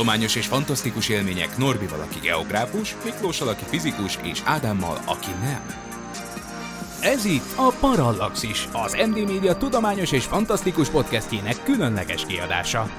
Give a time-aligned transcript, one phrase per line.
[0.00, 5.66] Tudományos és fantasztikus élmények Norbival, aki geográfus, Miklóssal, aki fizikus, és Ádámmal, aki nem.
[7.00, 12.90] Ez itt a Parallaxis, az MD Media tudományos és fantasztikus podcastjének különleges kiadása.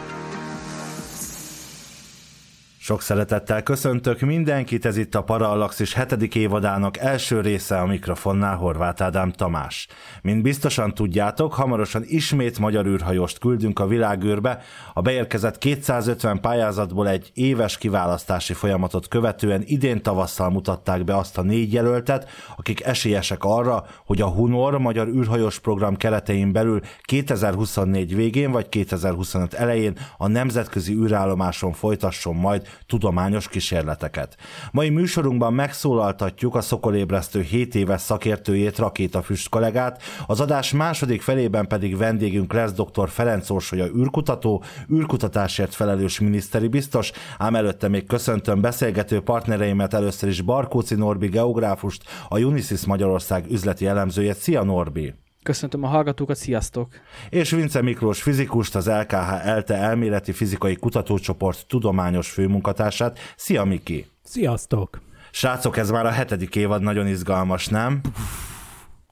[2.84, 9.04] Sok szeretettel köszöntök mindenkit, ez itt a Parallaxis hetedik évadának első része a mikrofonnál Horváth
[9.04, 9.88] Ádám Tamás.
[10.22, 14.62] Mint biztosan tudjátok, hamarosan ismét magyar űrhajóst küldünk a világűrbe,
[14.94, 21.42] a beérkezett 250 pályázatból egy éves kiválasztási folyamatot követően idén tavasszal mutatták be azt a
[21.42, 28.52] négy jelöltet, akik esélyesek arra, hogy a Hunor magyar űrhajós program keretein belül 2024 végén
[28.52, 34.38] vagy 2025 elején a nemzetközi űrállomáson folytasson majd tudományos kísérleteket.
[34.72, 41.98] Mai műsorunkban megszólaltatjuk a Szokolébresztő 7 éves szakértőjét, Rakétafüst kollégát, az adás második felében pedig
[41.98, 43.10] vendégünk lesz dr.
[43.10, 50.42] Ferenc Orsolya űrkutató, űrkutatásért felelős miniszteri biztos, ám előtte még köszöntöm beszélgető partnereimet először is
[50.42, 54.36] Barkóci Norbi geográfust, a Unisys Magyarország üzleti elemzőjét.
[54.36, 55.14] Szia Norbi!
[55.44, 56.88] Köszöntöm a hallgatókat, sziasztok!
[57.30, 63.20] És Vince Miklós fizikust, az LKH ELTE elméleti fizikai kutatócsoport tudományos főmunkatársát.
[63.36, 64.06] Szia Miki!
[64.24, 65.02] Sziasztok!
[65.32, 68.02] Srácok, ez már a hetedik évad, nagyon izgalmas, nem?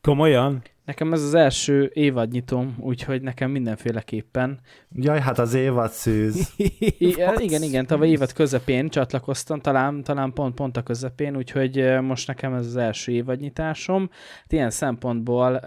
[0.01, 0.61] Komolyan?
[0.89, 4.59] Nekem ez az első évadnyitom, úgyhogy nekem mindenféleképpen.
[4.95, 6.53] Jaj, hát az évad szűz.
[7.37, 12.53] igen, igen, tavaly évad közepén csatlakoztam, talán, talán pont, pont a közepén, úgyhogy most nekem
[12.53, 14.09] ez az első évadnyitásom.
[14.41, 15.61] Hát ilyen szempontból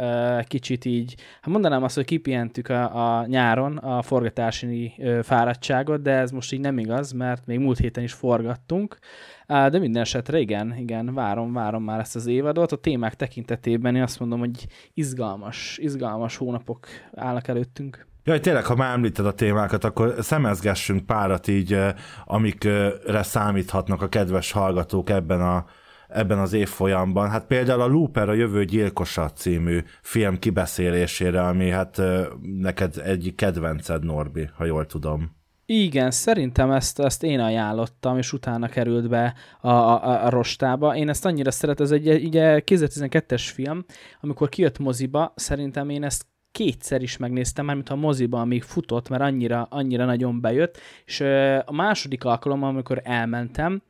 [0.47, 6.31] kicsit így, hát mondanám azt, hogy kipihentük a, a nyáron a forgatási fáradtságot, de ez
[6.31, 8.99] most így nem igaz, mert még múlt héten is forgattunk,
[9.47, 12.73] de minden esetre igen, igen, várom, várom már ezt az évadot.
[12.73, 14.67] A témák tekintetében én azt mondom, hogy
[15.13, 18.07] izgalmas, izgalmas hónapok állnak előttünk.
[18.25, 21.79] Jaj, tényleg, ha már említed a témákat, akkor szemezgessünk párat így,
[22.25, 25.65] amikre számíthatnak a kedves hallgatók ebben a
[26.09, 27.31] ebben az évfolyamban.
[27.31, 32.03] Hát például a Looper a jövő gyilkosa című film kibeszélésére, ami hát
[32.43, 35.42] neked egyik kedvenced, Norbi, ha jól tudom.
[35.67, 40.97] Igen, szerintem ezt, ezt én ajánlottam, és utána került be a, a, a rostába.
[40.97, 43.85] Én ezt annyira szeretem, ez egy ugye 2012-es film,
[44.21, 49.23] amikor kijött moziba, szerintem én ezt kétszer is megnéztem, mármint a moziba, amíg futott, mert
[49.23, 51.21] annyira, annyira nagyon bejött, és
[51.65, 53.83] a második alkalommal, amikor elmentem,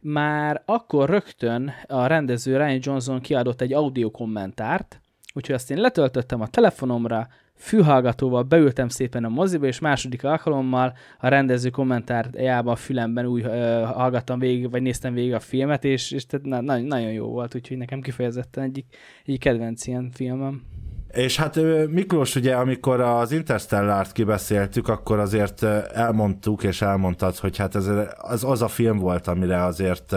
[0.00, 5.00] már akkor rögtön a rendező Ryan Johnson kiadott egy audio kommentárt,
[5.34, 11.28] úgyhogy azt én letöltöttem a telefonomra, fülhallgatóval beültem szépen a moziba, és második alkalommal a
[11.28, 16.26] rendező kommentárjába a fülemben úgy uh, hallgattam végig, vagy néztem végig a filmet, és, és
[16.26, 18.86] tehát na, na, nagyon jó volt, úgyhogy nekem kifejezetten egyik,
[19.24, 20.62] egyik kedvenc ilyen filmem.
[21.08, 21.58] És hát
[21.90, 28.44] Miklós, ugye, amikor az Interstellárt kibeszéltük, akkor azért elmondtuk, és elmondtad, hogy hát ez az,
[28.44, 30.14] az a film volt, amire azért,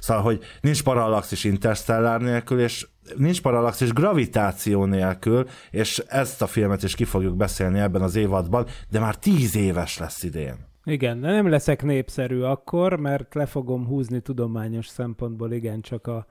[0.00, 6.82] szóval, hogy nincs parallaxis Interstellár nélkül, és nincs parallaxis gravitáció nélkül, és ezt a filmet
[6.82, 10.56] is ki fogjuk beszélni ebben az évadban, de már tíz éves lesz idén.
[10.84, 16.26] Igen, de nem leszek népszerű akkor, mert le fogom húzni tudományos szempontból igen csak a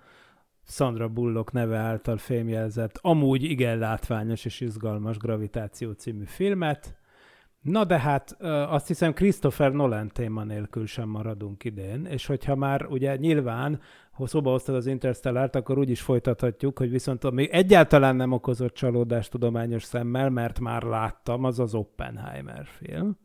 [0.65, 6.97] Sandra Bullock neve által fémjelzett, amúgy igen látványos és izgalmas Gravitáció című filmet.
[7.61, 12.85] Na de hát azt hiszem Christopher Nolan téma nélkül sem maradunk idén, és hogyha már
[12.85, 13.79] ugye nyilván
[14.11, 18.73] ha szóba hoztad az Interstellárt, akkor úgy is folytathatjuk, hogy viszont ami egyáltalán nem okozott
[18.73, 23.17] csalódást tudományos szemmel, mert már láttam, az az Oppenheimer film.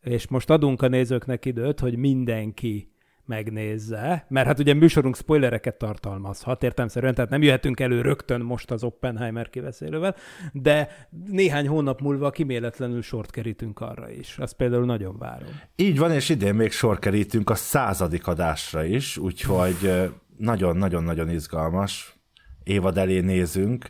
[0.00, 2.93] És most adunk a nézőknek időt, hogy mindenki
[3.26, 8.82] megnézze, mert hát ugye műsorunk spoilereket tartalmazhat, értelmszerűen, tehát nem jöhetünk elő rögtön most az
[8.84, 10.16] Oppenheimer kiveszélővel,
[10.52, 14.38] de néhány hónap múlva kiméletlenül sort kerítünk arra is.
[14.38, 15.48] Azt például nagyon várom.
[15.76, 22.18] Így van, és idén még sor kerítünk a századik adásra is, úgyhogy nagyon-nagyon-nagyon izgalmas
[22.62, 23.88] évad elé nézünk.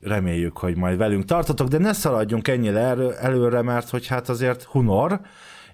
[0.00, 2.80] Reméljük, hogy majd velünk tartotok, de ne szaladjunk ennyire
[3.18, 5.20] előre, mert hogy hát azért Hunor,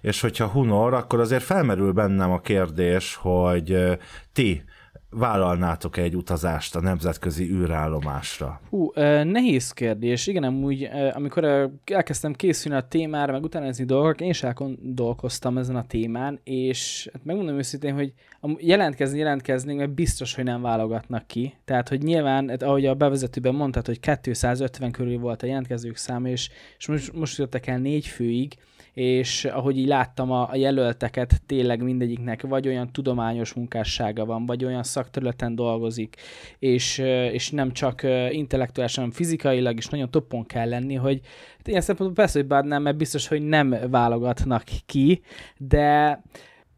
[0.01, 3.97] és hogyha Hunor, akkor azért felmerül bennem a kérdés, hogy
[4.33, 4.63] ti
[5.11, 8.61] vállalnátok egy utazást a nemzetközi űrállomásra?
[8.69, 8.91] Hú,
[9.23, 10.27] nehéz kérdés.
[10.27, 15.85] Igen, amúgy, amikor elkezdtem készülni a témára, meg utánozni dolgok, én is elgondolkoztam ezen a
[15.87, 18.13] témán, és hát megmondom őszintén, hogy
[18.57, 21.53] jelentkezni jelentkezni, mert biztos, hogy nem válogatnak ki.
[21.65, 26.27] Tehát, hogy nyilván, hát ahogy a bevezetőben mondtad, hogy 250 körül volt a jelentkezők száma,
[26.27, 28.57] és, és most, most jöttek el négy főig,
[28.93, 34.65] és ahogy így láttam a, a jelölteket, tényleg mindegyiknek vagy olyan tudományos munkássága van, vagy
[34.65, 36.15] olyan szakterületen dolgozik,
[36.59, 36.97] és,
[37.31, 41.19] és nem csak intellektuálisan, hanem fizikailag is nagyon toppon kell lenni, hogy
[41.57, 45.21] hát ilyen szempontból persze, hogy bár nem, mert biztos, hogy nem válogatnak ki,
[45.57, 46.21] de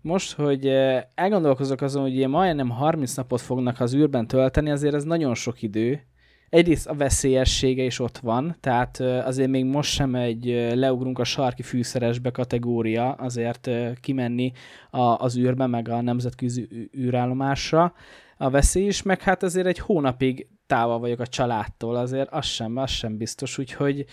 [0.02, 0.68] most, hogy
[1.16, 5.62] elgondolkozok azon, hogy ilyen majdnem 30 napot fognak az űrben tölteni, azért ez nagyon sok
[5.62, 6.04] idő,
[6.54, 11.62] egyrészt a veszélyessége is ott van, tehát azért még most sem egy leugrunk a sarki
[11.62, 13.70] fűszeresbe kategória, azért
[14.02, 14.52] kimenni
[14.90, 17.94] a, az űrbe, meg a nemzetközi űrállomásra.
[18.38, 22.78] A veszély is, meg hát azért egy hónapig távol vagyok a családtól, azért az sem,
[22.78, 24.06] az sem biztos, úgyhogy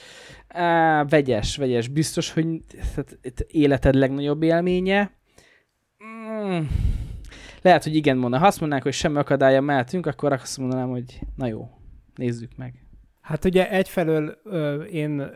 [0.48, 2.46] á, vegyes, vegyes, biztos, hogy
[2.94, 5.10] tehát, életed legnagyobb élménye.
[6.04, 6.60] Mm.
[7.62, 8.38] Lehet, hogy igen mondna.
[8.38, 11.79] Ha azt mondanák, hogy semmi akadálya mehetünk, akkor azt mondanám, hogy na jó,
[12.20, 12.75] Nézzük meg.
[13.20, 14.28] Hát ugye egyfelől
[14.90, 15.31] én,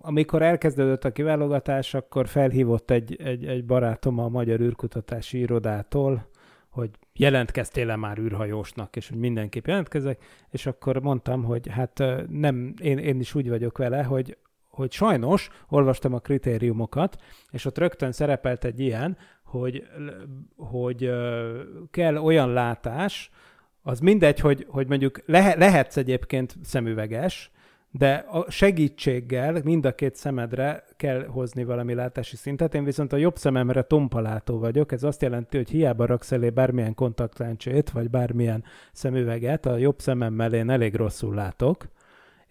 [0.00, 6.28] amikor elkezdődött a kiválogatás, akkor felhívott egy, egy, egy barátom a Magyar űrkutatási irodától,
[6.68, 12.98] hogy jelentkeztél-e már űrhajósnak, és hogy mindenképp jelentkezek, és akkor mondtam, hogy hát nem, én,
[12.98, 14.36] én is úgy vagyok vele, hogy,
[14.68, 19.86] hogy sajnos olvastam a kritériumokat, és ott rögtön szerepelt egy ilyen, hogy,
[20.56, 21.10] hogy
[21.90, 23.30] kell olyan látás,
[23.86, 27.50] az mindegy, hogy, hogy mondjuk lehe, lehetsz egyébként szemüveges,
[27.90, 32.74] de a segítséggel mind a két szemedre kell hozni valami látási szintet.
[32.74, 36.94] Én viszont a jobb szememre tompalátó vagyok, ez azt jelenti, hogy hiába raksz elé bármilyen
[36.94, 41.86] kontaktlencsét, vagy bármilyen szemüveget, a jobb szememmel én elég rosszul látok,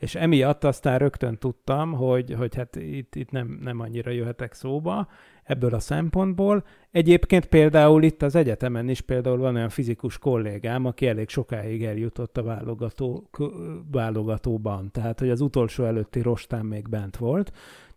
[0.04, 5.08] és emiatt aztán rögtön tudtam, hogy, hogy hát itt, itt nem, nem annyira jöhetek szóba,
[5.44, 6.64] ebből a szempontból.
[6.92, 12.38] Egyébként például itt az egyetemen is például van olyan fizikus kollégám, aki elég sokáig eljutott
[12.38, 13.30] a válogató,
[13.92, 17.52] válogatóban, tehát hogy az utolsó előtti rostán még bent volt,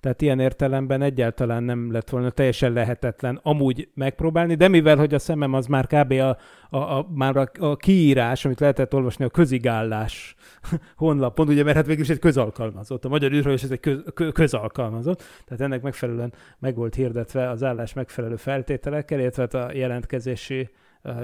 [0.06, 5.18] tehát ilyen értelemben egyáltalán nem lett volna teljesen lehetetlen amúgy megpróbálni, de mivel, hogy a
[5.18, 6.12] szemem az már kb.
[6.12, 6.36] a,
[6.70, 10.34] a, a, már a, a kiírás, amit lehetett olvasni a közigállás
[10.96, 13.04] honlapon, ugye, mert hát végül is egy közalkalmazott.
[13.04, 17.92] A magyar űrhajós ez egy köz, közalkalmazott, tehát ennek megfelelően meg volt hirdetve az állás
[17.92, 20.70] megfelelő feltételekkel, illetve hát a jelentkezési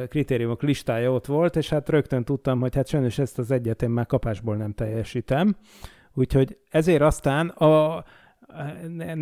[0.09, 3.91] kritériumok listája ott volt, és hát rögtön tudtam, hogy hát sajnos ezt az egyet én
[3.91, 5.57] már kapásból nem teljesítem.
[6.15, 8.05] Úgyhogy ezért aztán a,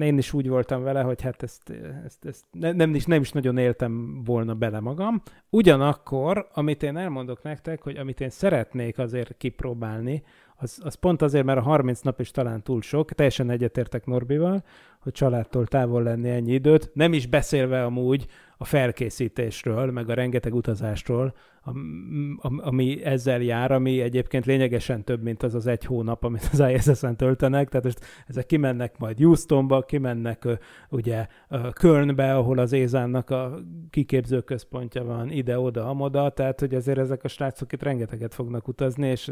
[0.01, 1.73] én is úgy voltam vele, hogy hát ezt,
[2.05, 5.23] ezt, ezt nem, is, nem is nagyon éltem volna bele magam.
[5.51, 10.23] Ugyanakkor, amit én elmondok nektek, hogy amit én szeretnék azért kipróbálni,
[10.57, 14.65] az, az pont azért, mert a 30 nap is talán túl sok, teljesen egyetértek Norbival,
[15.01, 18.27] hogy családtól távol lenni ennyi időt, nem is beszélve amúgy
[18.57, 21.35] a felkészítésről, meg a rengeteg utazásról,
[22.57, 27.17] ami ezzel jár, ami egyébként lényegesen több, mint az az egy hónap, amit az ISS-en
[27.17, 30.49] töltenek, tehát most ezek kimennek majd Houstonba, kimennek
[30.89, 31.27] ugye
[31.73, 33.59] Kölnbe, ahol az Ézánnak a
[33.91, 39.09] kiképző központja van, ide-oda, amoda, tehát hogy azért ezek a srácok itt rengeteget fognak utazni,
[39.09, 39.31] és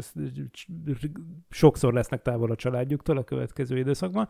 [1.49, 4.27] sokszor lesznek távol a családjuktól a következő időszakban.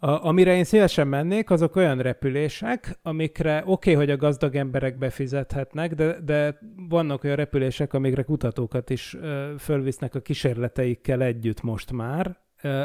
[0.00, 4.98] A, amire én szívesen mennék, azok olyan repülések, amikre oké, okay, hogy a gazdag emberek
[4.98, 11.92] befizethetnek, de, de vannak olyan repülések, amikre kutatókat is ö, fölvisznek a kísérleteikkel együtt most
[11.92, 12.36] már.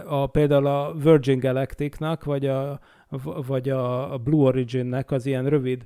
[0.06, 2.80] A, például a Virgin Galacticnak, vagy a,
[3.48, 5.86] vagy a Blue Originnek az ilyen rövid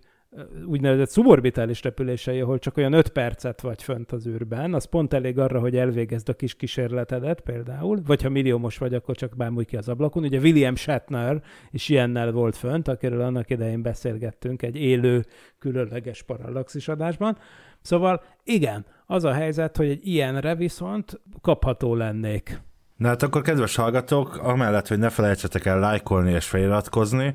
[0.66, 5.40] úgynevezett szuborbitális repülései, ahol csak olyan 5 percet vagy fönt az űrben, az pont elég
[5.40, 9.78] arra, hogy elvégezd a kis kísérletedet például, vagy ha milliómos vagy, akkor csak bámulj ki
[9.78, 10.24] az ablakon.
[10.24, 11.42] Ugye William Shatner
[11.72, 15.26] is ilyennel volt fönt, akiről annak idején beszélgettünk egy élő,
[15.60, 17.38] különleges parallaxis adásban.
[17.82, 22.62] Szóval igen, az a helyzet, hogy egy ilyenre viszont kapható lennék.
[22.96, 27.34] Na hát akkor kedves hallgatók, amellett, hogy ne felejtsetek el lájkolni és feliratkozni,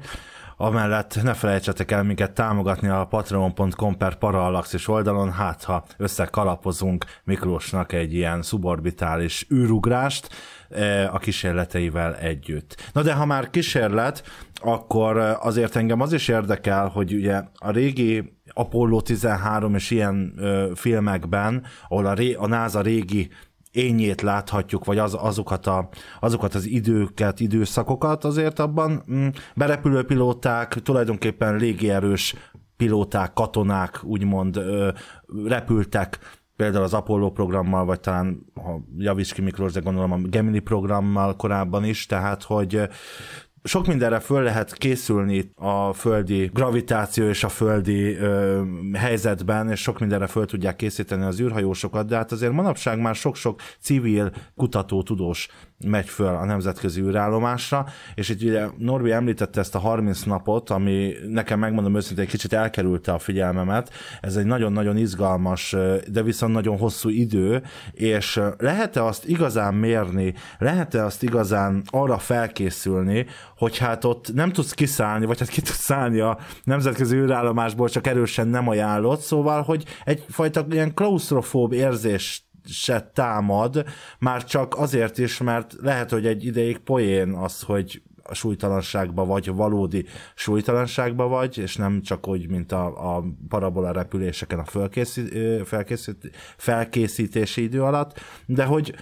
[0.57, 7.93] Amellett ne felejtsetek el minket támogatni a patreon.com per parallaxis oldalon, hát ha összekalapozunk Miklósnak
[7.93, 10.29] egy ilyen szuborbitális űrugrást
[10.71, 12.91] e, a kísérleteivel együtt.
[12.93, 14.23] Na de ha már kísérlet,
[14.55, 20.71] akkor azért engem az is érdekel, hogy ugye a régi Apollo 13 és ilyen ö,
[20.75, 23.31] filmekben, ahol a, ré, a NASA régi
[23.73, 25.89] ényét láthatjuk, vagy az, azokat, a,
[26.21, 29.05] azokat az időket, időszakokat azért abban.
[29.13, 32.35] Mm, berepülő pilóták, tulajdonképpen légierős
[32.77, 34.91] pilóták, katonák úgymond ö,
[35.47, 36.19] repültek
[36.57, 41.37] például az Apollo programmal, vagy talán ha javíts ki Miklós, de gondolom a Gemini programmal
[41.37, 42.89] korábban is, tehát hogy
[43.63, 49.99] sok mindenre föl lehet készülni a földi gravitáció és a földi ö, helyzetben, és sok
[49.99, 55.49] mindenre föl tudják készíteni az űrhajósokat, de hát azért manapság már sok-sok civil kutató, tudós
[55.85, 61.13] megy föl a nemzetközi űrállomásra, és itt ugye Norbi említette ezt a 30 napot, ami
[61.29, 63.91] nekem megmondom őszintén, kicsit elkerülte a figyelmemet.
[64.21, 65.77] Ez egy nagyon-nagyon izgalmas,
[66.09, 67.63] de viszont nagyon hosszú idő,
[67.93, 74.73] és lehet-e azt igazán mérni, lehet-e azt igazán arra felkészülni, hogy hát ott nem tudsz
[74.73, 79.85] kiszállni, vagy hát ki tudsz szállni a nemzetközi űrállomásból, csak erősen nem ajánlott, szóval, hogy
[80.05, 83.85] egyfajta ilyen klaustrofób érzés se támad,
[84.19, 89.49] már csak azért is, mert lehet, hogy egy ideig poén az, hogy a súlytalanságba vagy,
[89.49, 90.05] valódi
[90.35, 95.35] súlytalanságba vagy, és nem csak úgy, mint a, a parabola repüléseken a felkészít,
[95.67, 98.95] felkészít, felkészítési idő alatt, de hogy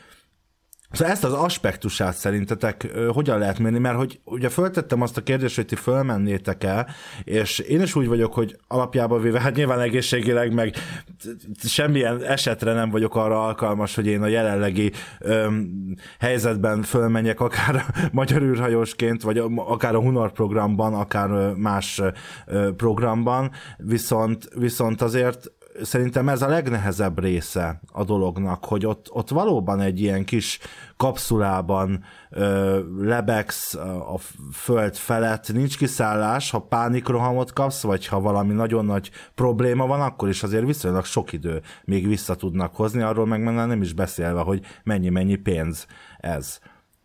[0.92, 5.56] Szóval ezt az aspektusát szerintetek hogyan lehet mérni, mert hogy ugye föltettem azt a kérdést,
[5.56, 6.88] hogy ti fölmennétek el,
[7.24, 10.74] és én is úgy vagyok, hogy alapjában véve, hát nyilván egészségileg meg
[11.62, 18.08] semmilyen esetre nem vagyok arra alkalmas, hogy én a jelenlegi öm, helyzetben fölmenjek, akár a
[18.12, 22.02] magyar űrhajósként, vagy akár a Hunor programban, akár más
[22.76, 29.80] programban, viszont, viszont azért szerintem ez a legnehezebb része a dolognak, hogy ott, ott valóban
[29.80, 30.58] egy ilyen kis
[30.96, 34.18] kapszulában ö, lebegsz a
[34.52, 40.28] föld felett, nincs kiszállás, ha pánikrohamot kapsz, vagy ha valami nagyon nagy probléma van, akkor
[40.28, 44.64] is azért viszonylag sok idő még vissza tudnak hozni, arról meg nem is beszélve, hogy
[44.84, 45.86] mennyi-mennyi pénz
[46.18, 46.58] ez.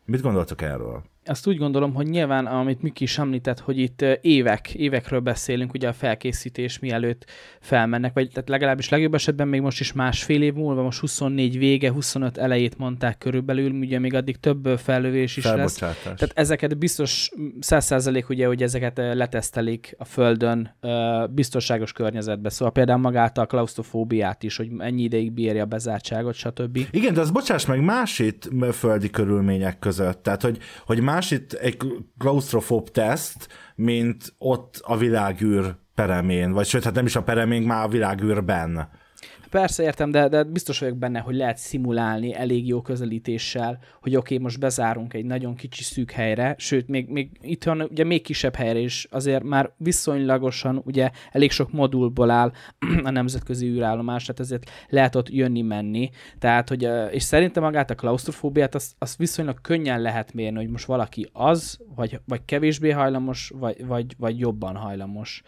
[0.06, 1.04] Mit gondoltok erről?
[1.26, 5.88] Azt úgy gondolom, hogy nyilván, amit Miki is említett, hogy itt évek, évekről beszélünk, ugye
[5.88, 7.26] a felkészítés mielőtt
[7.60, 11.92] felmennek, vagy tehát legalábbis legjobb esetben még most is másfél év múlva, most 24 vége,
[11.92, 15.76] 25 elejét mondták körülbelül, ugye még addig több fellövés is lesz.
[16.04, 20.76] Tehát ezeket biztos 100% ugye, hogy ezeket letesztelik a földön
[21.30, 22.50] biztonságos környezetbe.
[22.50, 26.80] Szóval például magát a klaustrofóbiát is, hogy ennyi ideig bírja a bezártságot, stb.
[26.92, 30.24] Igen, de az bocsáss meg más itt földi körülmények között.
[30.24, 31.78] Tehát, hogy, hogy más más itt egy
[32.18, 37.84] klaustrofób teszt, mint ott a világűr peremén, vagy sőt, hát nem is a peremén, már
[37.84, 38.90] a világűrben.
[39.56, 44.34] Persze értem, de, de biztos vagyok benne, hogy lehet szimulálni elég jó közelítéssel, hogy oké,
[44.34, 48.22] okay, most bezárunk egy nagyon kicsi szűk helyre, sőt, még, még itt van ugye még
[48.22, 52.52] kisebb helyre is, azért már viszonylagosan ugye elég sok modulból áll
[53.04, 56.10] a nemzetközi űrállomás, tehát ezért lehet ott jönni-menni.
[56.40, 60.86] Tehát, hogy, és szerintem magát a klaustrofóbiát azt, azt viszonylag könnyen lehet mérni, hogy most
[60.86, 65.44] valaki az, vagy, vagy kevésbé hajlamos, vagy, vagy, vagy jobban hajlamos.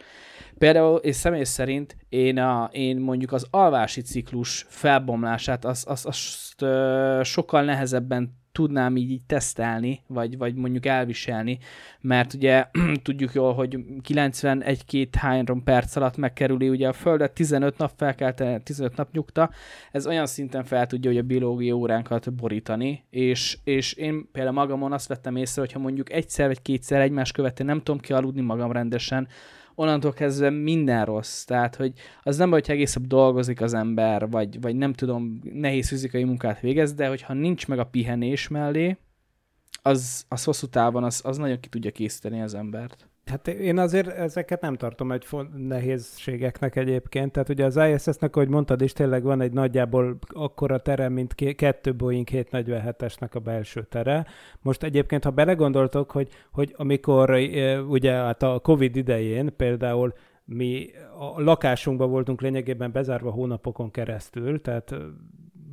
[0.58, 6.62] Például, és személy szerint én, a, én mondjuk az alvási ciklus felbomlását azt, azt, azt
[6.62, 11.58] ö, sokkal nehezebben tudnám így, így tesztelni, vagy, vagy mondjuk elviselni,
[12.00, 12.66] mert ugye
[13.02, 19.12] tudjuk jól, hogy 91-2-3 perc alatt megkerüli ugye a Földet, 15 nap felkelte, 15 nap
[19.12, 19.50] nyugta,
[19.92, 24.92] ez olyan szinten fel tudja, hogy a biológia óránkat borítani, és, és én például magamon
[24.92, 29.28] azt vettem észre, hogyha mondjuk egyszer vagy kétszer egymás követően nem tudom kialudni magam rendesen,
[29.78, 31.44] onnantól kezdve minden rossz.
[31.44, 31.92] Tehát, hogy
[32.22, 36.24] az nem baj, hogy egész nap dolgozik az ember, vagy, vagy nem tudom, nehéz fizikai
[36.24, 38.96] munkát végez, de hogyha nincs meg a pihenés mellé,
[39.82, 43.08] az, az hosszú távon az, az nagyon ki tudja készíteni az embert.
[43.28, 47.32] Hát én azért ezeket nem tartom egy nehézségeknek egyébként.
[47.32, 51.94] Tehát ugye az ISS-nek, ahogy mondtad is, tényleg van egy nagyjából akkora tere, mint kettő
[51.94, 54.26] Boeing 747-esnek a belső tere.
[54.62, 57.30] Most egyébként, ha belegondoltok, hogy, hogy amikor
[57.88, 64.94] ugye hát a Covid idején például mi a lakásunkban voltunk lényegében bezárva hónapokon keresztül, tehát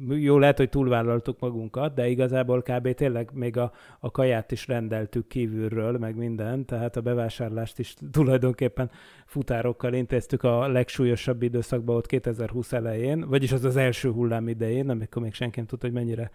[0.10, 2.94] jó, lehet, hogy túlvállaltuk magunkat, de igazából kb.
[2.94, 8.92] tényleg még a, a kaját is rendeltük kívülről, meg minden, tehát a bevásárlást is tulajdonképpen
[9.26, 15.22] futárokkal intéztük a legsúlyosabb időszakban ott 2020 elején, vagyis az az első hullám idején, amikor
[15.22, 16.32] még senki nem tudta, hogy mennyire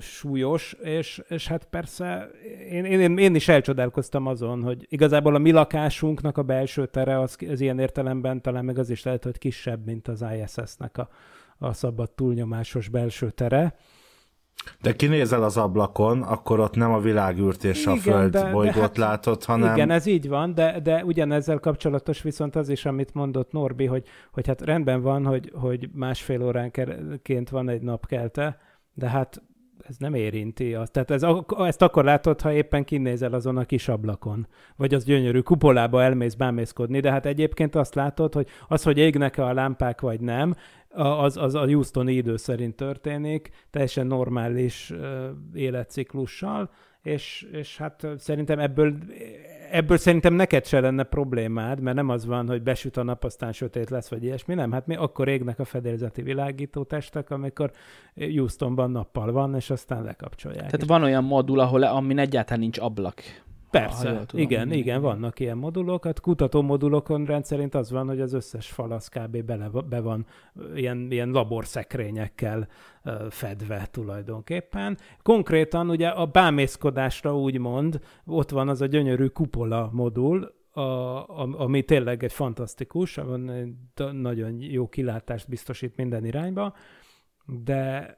[0.00, 2.30] súlyos, és, és hát persze
[2.70, 7.36] én, én, én is elcsodálkoztam azon, hogy igazából a mi lakásunknak a belső tere az,
[7.48, 11.08] az ilyen értelemben talán meg az is lehet, hogy kisebb, mint az ISS-nek a,
[11.64, 13.74] a szabad túlnyomásos belső tere.
[14.80, 18.74] De kinézel az ablakon, akkor ott nem a világűrt és igen, a föld de, bolygót
[18.74, 19.74] de hát, látod, hanem...
[19.74, 24.06] Igen, ez így van, de, de ugyanezzel kapcsolatos viszont az is, amit mondott Norbi, hogy,
[24.32, 28.58] hogy hát rendben van, hogy, hogy másfél óránként van egy napkelte,
[28.94, 29.42] de hát
[29.82, 30.92] ez nem érinti azt.
[30.92, 31.22] Tehát ez,
[31.58, 34.46] ezt akkor látod, ha éppen kinézel azon a kis ablakon.
[34.76, 39.44] Vagy az gyönyörű kupolába elmész bámészkodni, de hát egyébként azt látod, hogy az, hogy égnek-e
[39.44, 40.54] a lámpák vagy nem,
[40.94, 44.92] az, az a Houstoni idő szerint történik, teljesen normális
[45.54, 46.70] életciklussal,
[47.04, 48.94] és, és hát szerintem ebből,
[49.70, 53.52] ebből szerintem neked se lenne problémád, mert nem az van, hogy besüt a nap, aztán
[53.52, 57.70] sötét lesz, vagy ilyesmi, nem, hát mi akkor égnek a fedélzeti világító testek, amikor
[58.14, 60.70] Houstonban nappal van, és aztán lekapcsolják.
[60.70, 63.22] Tehát van olyan modul, ahol amin egyáltalán nincs ablak.
[63.80, 66.04] Persze, tudom, igen, igen, vannak ilyen modulok.
[66.04, 69.42] Hát kutató modulokon rendszerint az van, hogy az összes fal az kb.
[69.42, 70.26] Bele, be van
[70.74, 72.68] ilyen, ilyen laborszekrényekkel
[73.30, 74.98] fedve tulajdonképpen.
[75.22, 81.82] Konkrétan ugye a bámészkodásra úgymond ott van az a gyönyörű kupola modul, a, a, ami
[81.82, 83.20] tényleg egy fantasztikus,
[84.12, 86.74] nagyon jó kilátást biztosít minden irányba,
[87.46, 88.14] de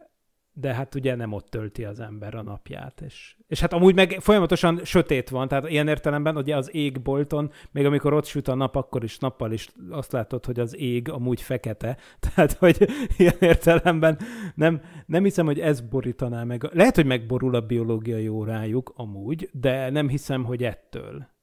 [0.59, 3.01] de hát ugye nem ott tölti az ember a napját.
[3.01, 7.85] És, és hát amúgy meg folyamatosan sötét van, tehát ilyen értelemben ugye az égbolton, még
[7.85, 11.41] amikor ott süt a nap, akkor is nappal is azt látod, hogy az ég amúgy
[11.41, 11.97] fekete.
[12.35, 14.19] Tehát, hogy ilyen értelemben
[14.55, 16.69] nem, nem hiszem, hogy ez borítaná meg.
[16.73, 21.35] Lehet, hogy megborul a biológiai órájuk amúgy, de nem hiszem, hogy ettől.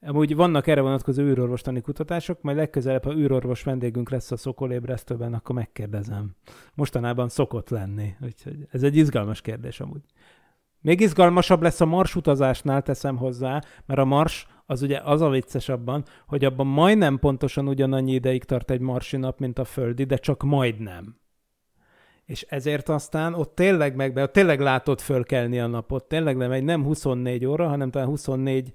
[0.00, 5.54] Amúgy vannak erre vonatkozó űrorvostani kutatások, majd legközelebb, ha űrorvos vendégünk lesz a Szokolébresztőben, akkor
[5.54, 6.34] megkérdezem.
[6.74, 10.02] Mostanában szokott lenni, úgyhogy ez egy izgalmas kérdés amúgy.
[10.80, 15.28] Még izgalmasabb lesz a Mars utazásnál, teszem hozzá, mert a Mars az ugye az a
[15.28, 20.04] vicces abban, hogy abban majdnem pontosan ugyanannyi ideig tart egy marsi nap, mint a földi,
[20.04, 21.16] de csak majdnem
[22.28, 26.64] és ezért aztán ott tényleg meg, ott tényleg látod fölkelni a napot, tényleg nem egy
[26.64, 28.72] nem 24 óra, hanem talán 24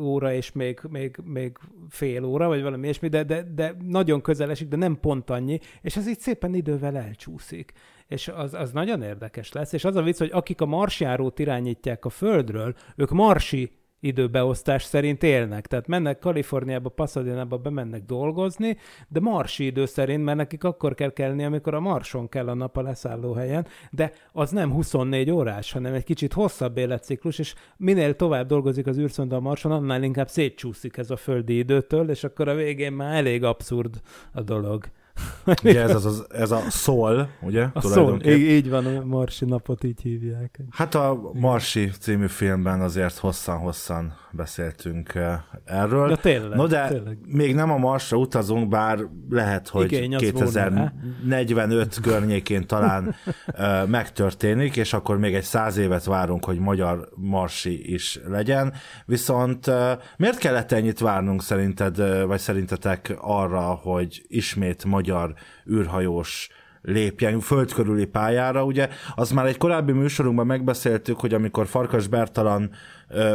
[0.00, 1.56] óra és még, még, még
[1.88, 5.58] fél óra, vagy valami ilyesmi, de, de, de nagyon közel esik, de nem pont annyi,
[5.82, 7.72] és ez így szépen idővel elcsúszik.
[8.06, 12.04] És az, az nagyon érdekes lesz, és az a vicc, hogy akik a marsjárót irányítják
[12.04, 15.66] a Földről, ők marsi időbeosztás szerint élnek.
[15.66, 18.76] Tehát mennek Kaliforniába, Pasadenába, bemennek dolgozni,
[19.08, 22.76] de marsi idő szerint, mert nekik akkor kell kelni, amikor a marson kell a nap
[22.76, 28.46] a leszállóhelyen, de az nem 24 órás, hanem egy kicsit hosszabb életciklus, és minél tovább
[28.46, 32.54] dolgozik az űrszonda a marson, annál inkább szétcsúszik ez a földi időtől, és akkor a
[32.54, 34.00] végén már elég abszurd
[34.32, 34.84] a dolog.
[35.64, 37.66] ugye ez, az, az, ez a szól, ugye?
[37.72, 40.60] A szól, így, így van, a Marsi napot így hívják.
[40.70, 46.10] Hát a Marsi című filmben azért hosszan-hosszan beszéltünk eh, erről.
[46.10, 47.18] Ja, tényleg, no de tényleg.
[47.26, 48.98] még nem a Marsra utazunk, bár
[49.30, 53.14] lehet, hogy Igény 2045 környékén talán
[53.46, 58.72] uh, megtörténik, és akkor még egy száz évet várunk, hogy magyar Marsi is legyen.
[59.06, 65.34] Viszont uh, miért kellett ennyit várnunk szerinted, vagy szerintetek arra, hogy ismét magyar
[65.70, 66.48] űrhajós
[66.82, 72.70] lépjen földkörüli pályára, ugye az már egy korábbi műsorunkban megbeszéltük, hogy amikor Farkas Bertalan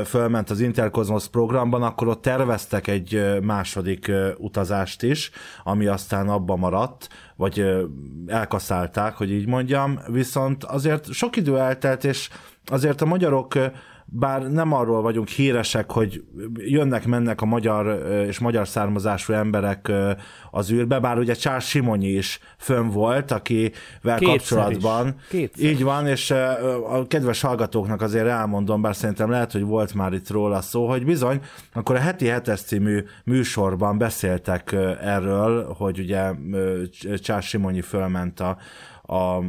[0.06, 5.32] fölment az Interkozmosz programban, akkor ott terveztek egy második utazást is,
[5.64, 7.66] ami aztán abba maradt, vagy
[8.28, 12.30] elkaszálták, hogy így mondjam, viszont azért sok idő eltelt, és
[12.66, 13.54] azért a magyarok
[14.06, 16.24] bár nem arról vagyunk híresek, hogy
[16.56, 19.92] jönnek-mennek a magyar és magyar származású emberek
[20.52, 25.16] az űrbe, bár ugye Charles Simonyi is fönn volt, akivel Kétszer kapcsolatban.
[25.60, 26.32] Így van, és
[26.90, 31.06] a kedves hallgatóknak azért elmondom, bár szerintem lehet, hogy volt már itt róla szó, hogy
[31.06, 31.42] bizony,
[31.74, 36.32] akkor a heti hetes című műsorban beszéltek erről, hogy ugye
[37.18, 38.58] Charles Simonyi fölment a,
[39.16, 39.44] a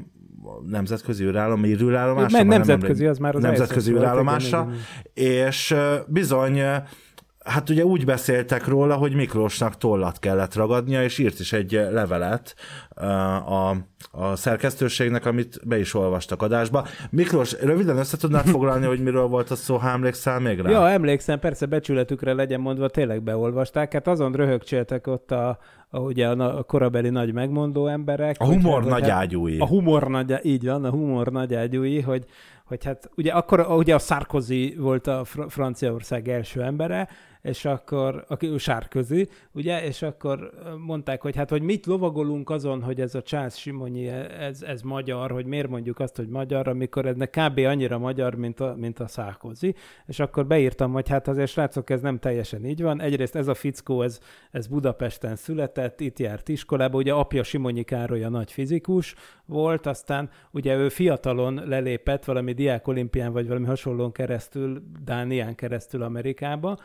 [0.67, 2.39] nemzetközi űrállom, űrállomásra?
[2.39, 4.69] Nem, nemzetközi, az már az Nemzetközi űrállomásra,
[5.15, 5.75] és
[6.07, 6.61] bizony
[7.45, 12.55] Hát ugye úgy beszéltek róla, hogy Miklósnak tollat kellett ragadnia, és írt is egy levelet
[13.47, 13.77] a,
[14.11, 16.87] a szerkesztőségnek, amit be is olvastak adásba.
[17.11, 20.71] Miklós, röviden össze tudnád foglalni, hogy miről volt a szó, ha emlékszel még rá?
[20.71, 23.93] Ja, emlékszem, persze becsületükre legyen mondva, tényleg beolvasták.
[23.93, 25.59] Hát azon röhögcséltek ott a, a,
[26.01, 28.37] ugye a, a korabeli nagy megmondó emberek.
[28.39, 29.59] A humor hogy, nagy ágyúi.
[29.59, 32.25] A humor nagy, így van, a humor nagy ágyúi, hogy,
[32.65, 37.09] hogy hát ugye akkor ugye a Sarkozy volt a Franciaország első embere,
[37.45, 40.51] és akkor, aki sárközi, ugye, és akkor
[40.87, 45.31] mondták, hogy hát, hogy mit lovagolunk azon, hogy ez a Csász Simonyi, ez, ez magyar,
[45.31, 47.59] hogy miért mondjuk azt, hogy magyar, amikor ez kb.
[47.59, 49.75] annyira magyar, mint a, mint a Szárkozi,
[50.07, 53.01] és akkor beírtam, hogy hát azért srácok, ez nem teljesen így van.
[53.01, 58.25] Egyrészt ez a fickó, ez, ez Budapesten született, itt járt iskolába, ugye apja Simonyi Károly
[58.25, 59.15] a nagy fizikus
[59.47, 66.03] volt, aztán ugye ő fiatalon lelépett valami diák olimpián, vagy valami hasonlón keresztül, Dánián keresztül
[66.03, 66.79] Amerikába,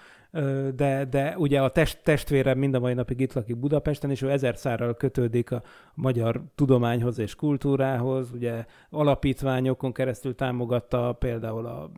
[0.75, 4.31] de, de ugye a test, testvérem mind a mai napig itt lakik Budapesten, és ő
[4.31, 11.91] ezer szárral kötődik a magyar tudományhoz és kultúrához, ugye alapítványokon keresztül támogatta például a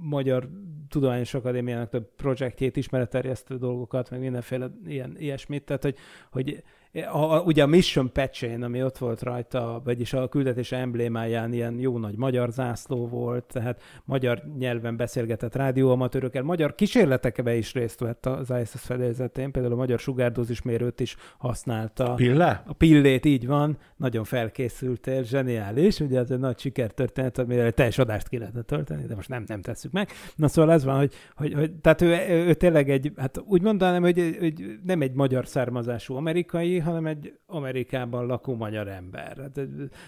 [0.00, 0.48] Magyar
[0.88, 5.96] Tudományos Akadémiának több projektjét, ismeretterjesztő dolgokat, meg mindenféle ilyen, ilyesmit, tehát hogy,
[6.30, 11.52] hogy a, a, ugye a Mission patch ami ott volt rajta, vagyis a küldetés emblémáján
[11.52, 18.00] ilyen jó nagy magyar zászló volt, tehát magyar nyelven beszélgetett rádióamatőrökkel, magyar kísérletekbe is részt
[18.00, 22.14] vett az ISS fedélzetén, például a magyar sugárdózismérőt is használta.
[22.14, 22.62] Pille?
[22.66, 28.28] A pillét, így van, nagyon felkészültél, zseniális, ugye ez egy nagy sikertörténet, amire teljes adást
[28.28, 30.08] ki lehetne tölteni, de most nem, nem tesszük meg.
[30.36, 34.02] Na szóval ez van, hogy, hogy, hogy tehát ő, ő, tényleg egy, hát úgy mondanám,
[34.02, 39.34] hogy, hogy nem egy magyar származású amerikai, hanem egy Amerikában lakó magyar ember.
[39.34, 39.52] Tehát,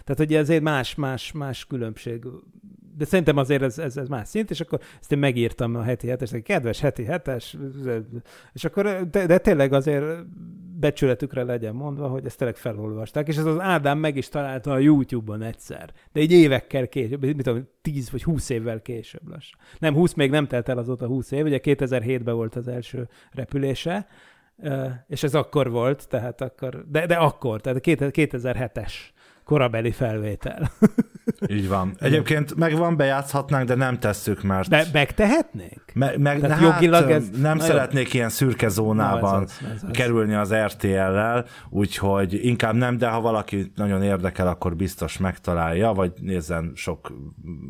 [0.05, 2.25] tehát hogy ezért más, más, más különbség.
[2.97, 6.09] De szerintem azért ez, ez, ez más szint, és akkor ezt én megírtam a heti
[6.09, 7.57] hetes, kedves heti hetes,
[8.53, 10.05] és akkor, de, de tényleg azért
[10.81, 14.79] becsületükre legyen mondva, hogy ezt tényleg felolvasták, és ez az Ádám meg is találta a
[14.79, 19.59] YouTube-on egyszer, de egy évekkel később, mit tudom, 10 vagy 20 évvel később lassan.
[19.79, 24.07] Nem, 20 még nem telt el azóta 20 év, ugye 2007-ben volt az első repülése,
[25.07, 28.92] és ez akkor volt, tehát akkor, de, de akkor, tehát 2007-es
[29.51, 30.71] korabeli felvétel.
[31.57, 31.95] Így van.
[31.99, 34.69] Egyébként megvan, bejátszhatnánk, de nem tesszük, mert...
[34.69, 35.83] Be, megtehetnénk?
[35.95, 37.29] Me, meg, Tehát jogilag hát, ez...
[37.41, 38.19] Nem szeretnék jó.
[38.19, 39.91] ilyen szürke zónában ez az, ez az.
[39.93, 46.13] kerülni az RTL-lel, úgyhogy inkább nem, de ha valaki nagyon érdekel, akkor biztos megtalálja, vagy
[46.21, 47.13] nézzen sok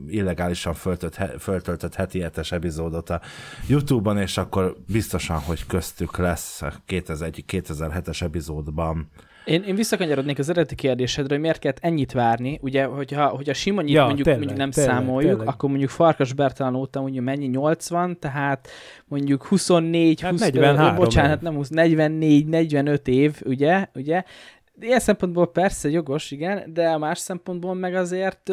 [0.06, 3.20] illegálisan föltölt, föltöltött heti hetes epizódot a
[3.66, 9.10] YouTube-on, és akkor biztosan, hogy köztük lesz 2001-2007-es epizódban
[9.50, 12.58] én, én visszakanyarodnék az eredeti kérdésedre, hogy miért kellett ennyit várni.
[12.62, 15.48] Ugye, hogyha, hogyha Simonyit ja, mondjuk, tényleg, mondjuk nem tényleg, számoljuk, tényleg.
[15.48, 17.46] akkor mondjuk Farkas Bertalan óta mondjuk mennyi?
[17.46, 18.68] 80, tehát
[19.04, 24.22] mondjuk 24, hát 20, 43 bocsánat, nem 20, 44, 45 év, ugye, ugye,
[24.80, 28.52] ilyen szempontból persze jogos, igen, de a más szempontból meg azért,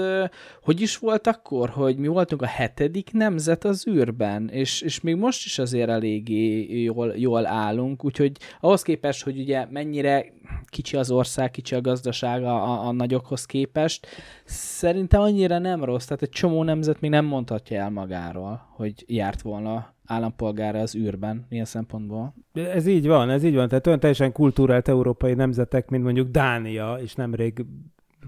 [0.61, 5.15] hogy is volt akkor, hogy mi voltunk a hetedik nemzet az űrben, és, és még
[5.15, 10.25] most is azért eléggé jól, jól állunk, úgyhogy ahhoz képest, hogy ugye mennyire
[10.65, 14.07] kicsi az ország, kicsi a gazdasága a, a nagyokhoz képest,
[14.45, 19.41] szerintem annyira nem rossz, tehát egy csomó nemzet még nem mondhatja el magáról, hogy járt
[19.41, 22.33] volna állampolgára az űrben, ilyen szempontból.
[22.53, 23.67] Ez így van, ez így van.
[23.67, 27.65] Tehát olyan teljesen kultúrált európai nemzetek, mint mondjuk Dánia, és nemrég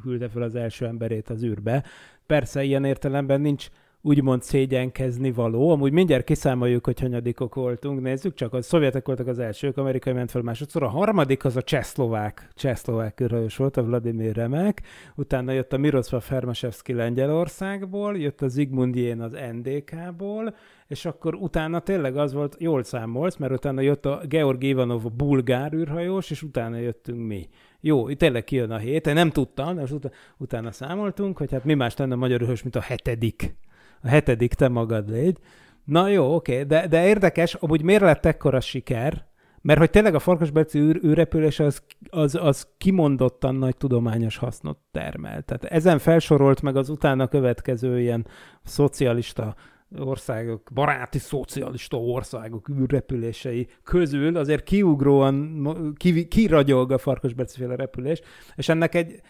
[0.01, 1.83] küldte fel az első emberét az űrbe.
[2.25, 3.69] Persze ilyen értelemben nincs
[4.01, 5.69] úgymond szégyenkezni való.
[5.69, 8.01] Amúgy mindjárt kiszámoljuk, hogy hanyadikok voltunk.
[8.01, 10.83] Nézzük csak, a szovjetek voltak az elsők, amerikai ment fel másodszor.
[10.83, 14.81] A harmadik az a csehszlovák, csehszlovák űrhajós volt, a Vladimir Remek.
[15.15, 20.55] Utána jött a Miroslav Hermashevski Lengyelországból, jött a Zigmund Jén az NDK-ból,
[20.87, 25.09] és akkor utána tényleg az volt, jól számolsz, mert utána jött a Georg Ivanov a
[25.09, 27.47] bulgár űrhajós, és utána jöttünk mi.
[27.81, 29.93] Jó, itt tényleg kijön a hét, én nem tudtam, de most
[30.37, 33.55] utána számoltunk, hogy hát mi más lenne a magyar űrhős, mint a hetedik
[34.01, 35.37] a hetedik te magad légy.
[35.83, 39.27] Na jó, oké, de, de érdekes, amúgy miért lett ekkora siker,
[39.61, 45.41] mert hogy tényleg a Farkasberci űr, űrrepülés az, az, az kimondottan nagy tudományos hasznot termel.
[45.41, 48.27] Tehát ezen felsorolt meg az utána következő ilyen
[48.63, 49.55] szocialista
[49.97, 58.21] országok, baráti szocialista országok űrrepülései közül azért kiugróan ki, kiragyog a Farkasberciféle repülés,
[58.55, 59.21] és ennek egy,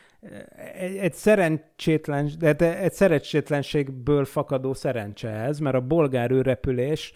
[0.73, 7.13] egy, egy szerencsétlen, de egy szerencsétlenségből fakadó szerencse ez, mert a bolgár űrrepülés,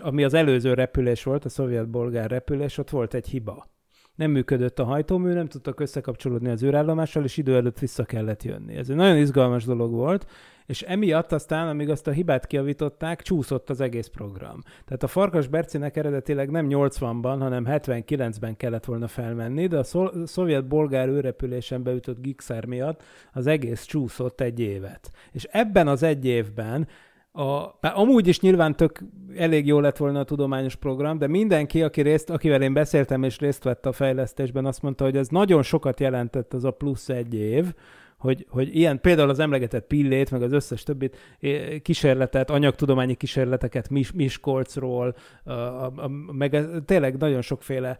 [0.00, 3.70] ami az előző repülés volt, a szovjet-bolgár repülés, ott volt egy hiba.
[4.14, 8.74] Nem működött a hajtómű, nem tudtak összekapcsolódni az űrállomással, és idő előtt vissza kellett jönni.
[8.74, 10.26] Ez egy nagyon izgalmas dolog volt,
[10.66, 14.60] és emiatt aztán, amíg azt a hibát kiavították, csúszott az egész program.
[14.84, 19.84] Tehát a Farkas Bercinek eredetileg nem 80-ban, hanem 79-ben kellett volna felmenni, de a
[20.26, 25.10] szovjet-bolgár őrepülésen beütött Gixer miatt az egész csúszott egy évet.
[25.32, 26.88] És ebben az egy évben
[27.32, 29.00] a, amúgy is nyilván tök
[29.36, 33.38] elég jó lett volna a tudományos program, de mindenki, aki részt, akivel én beszéltem és
[33.38, 37.34] részt vett a fejlesztésben, azt mondta, hogy ez nagyon sokat jelentett az a plusz egy
[37.34, 37.74] év,
[38.22, 41.38] hogy, hogy ilyen például az emlegetett pillét, meg az összes többit
[41.82, 47.98] kísérletet, anyagtudományi kísérleteket Mis- Miskolcról, a, a, a, meg tényleg nagyon sokféle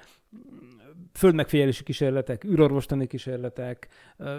[1.13, 3.89] földmegfigyelési kísérletek, űrorvostani kísérletek,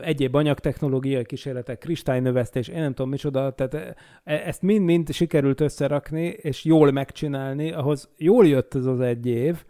[0.02, 6.66] egyéb anyagtechnológiai kísérletek, kristálynövesztés, én nem tudom micsoda, tehát e, ezt mind-mind sikerült összerakni, és
[6.66, 9.64] jól megcsinálni, ahhoz jól jött ez az egy év,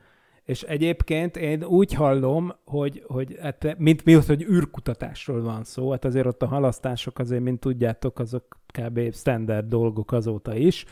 [0.46, 5.92] és egyébként én úgy hallom, hogy, hogy hát, mint mi az, hogy űrkutatásról van szó,
[5.92, 9.14] hát azért ott a halasztások azért, mint tudjátok, azok kb.
[9.14, 10.86] standard dolgok azóta is,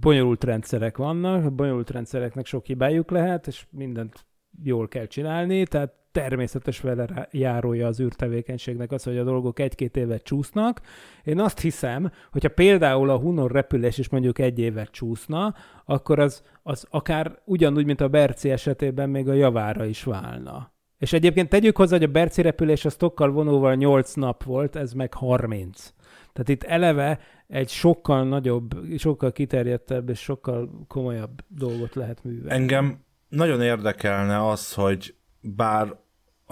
[0.00, 4.26] bonyolult rendszerek vannak, bonyolult rendszereknek sok hibájuk lehet, és mindent
[4.62, 10.22] jól kell csinálni, tehát természetes vele járója az űrtevékenységnek az, hogy a dolgok egy-két évet
[10.22, 10.80] csúsznak.
[11.24, 16.42] Én azt hiszem, hogyha például a Hunor repülés is mondjuk egy évet csúszna, akkor az,
[16.62, 20.72] az akár ugyanúgy, mint a Berci esetében még a javára is válna.
[20.98, 24.92] És egyébként tegyük hozzá, hogy a Berci repülés a Stokkal vonóval 8 nap volt, ez
[24.92, 25.92] meg 30.
[26.32, 32.62] Tehát itt eleve egy sokkal nagyobb, sokkal kiterjedtebb és sokkal komolyabb dolgot lehet művelni.
[32.62, 36.02] Engem nagyon érdekelne az, hogy bár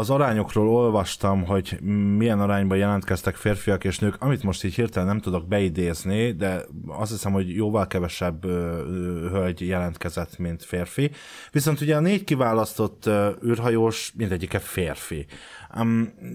[0.03, 1.81] az arányokról olvastam, hogy
[2.17, 7.11] milyen arányban jelentkeztek férfiak és nők, amit most így hirtelen nem tudok beidézni, de azt
[7.11, 8.45] hiszem, hogy jóval kevesebb
[9.31, 11.11] hölgy jelentkezett, mint férfi.
[11.51, 13.11] Viszont ugye a négy kiválasztott
[13.45, 15.27] űrhajós mindegyike férfi.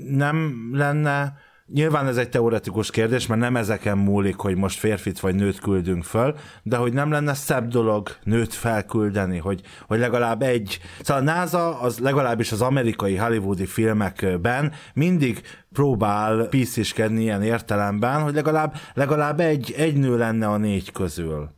[0.07, 1.37] Nem lenne
[1.73, 6.03] Nyilván ez egy teoretikus kérdés, mert nem ezeken múlik, hogy most férfit vagy nőt küldünk
[6.03, 10.79] föl, de hogy nem lenne szebb dolog nőt felküldeni, hogy, hogy legalább egy...
[11.01, 15.41] Szóval a NASA az legalábbis az amerikai hollywoodi filmekben mindig
[15.73, 21.49] próbál pisziskedni ilyen értelemben, hogy legalább, legalább egy, egy nő lenne a négy közül.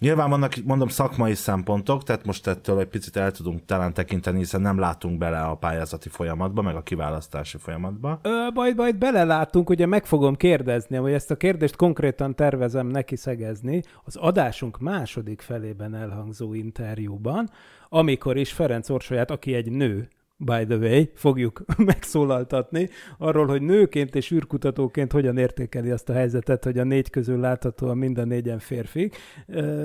[0.00, 4.60] Nyilván vannak, mondom, szakmai szempontok, tehát most ettől egy picit el tudunk talán tekinteni, hiszen
[4.60, 8.18] nem látunk bele a pályázati folyamatba, meg a kiválasztási folyamatba.
[8.22, 13.16] Ö, majd, majd belelátunk, ugye meg fogom kérdezni, hogy ezt a kérdést konkrétan tervezem neki
[13.16, 17.50] szegezni az adásunk második felében elhangzó interjúban,
[17.88, 20.08] amikor is Ferenc Orsolyát, aki egy nő,
[20.44, 26.64] by the way, fogjuk megszólaltatni, arról, hogy nőként és űrkutatóként hogyan értékeli azt a helyzetet,
[26.64, 29.10] hogy a négy közül láthatóan mind a négyen férfi,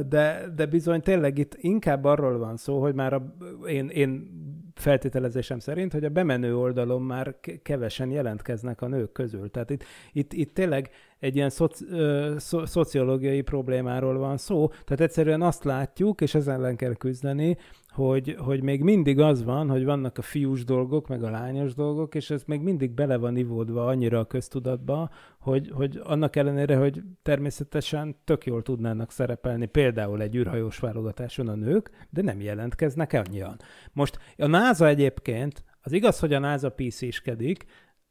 [0.10, 3.36] de, de bizony tényleg itt inkább arról van szó, hogy már a,
[3.68, 4.30] én, én
[4.76, 9.52] feltételezésem szerint, hogy a bemenő oldalon már kevesen jelentkeznek a nők közül.
[9.52, 10.90] Tehát itt, itt, itt tényleg
[11.20, 14.68] egy ilyen szoci, ö, szo, szociológiai problémáról van szó.
[14.68, 17.58] Tehát egyszerűen azt látjuk, és ezzel ellen kell küzdeni,
[17.96, 22.16] hogy, hogy még mindig az van, hogy vannak a fiús dolgok, meg a lányos dolgok,
[22.16, 27.02] és ez még mindig bele van ivódva annyira a köztudatba, hogy, hogy annak ellenére, hogy
[27.22, 33.58] természetesen tök jól tudnának szerepelni például egy űrhajós válogatáson a nők, de nem jelentkeznek annyian.
[33.94, 37.66] Most a NASA egyébként, az igaz, hogy a NASA PC-skedik,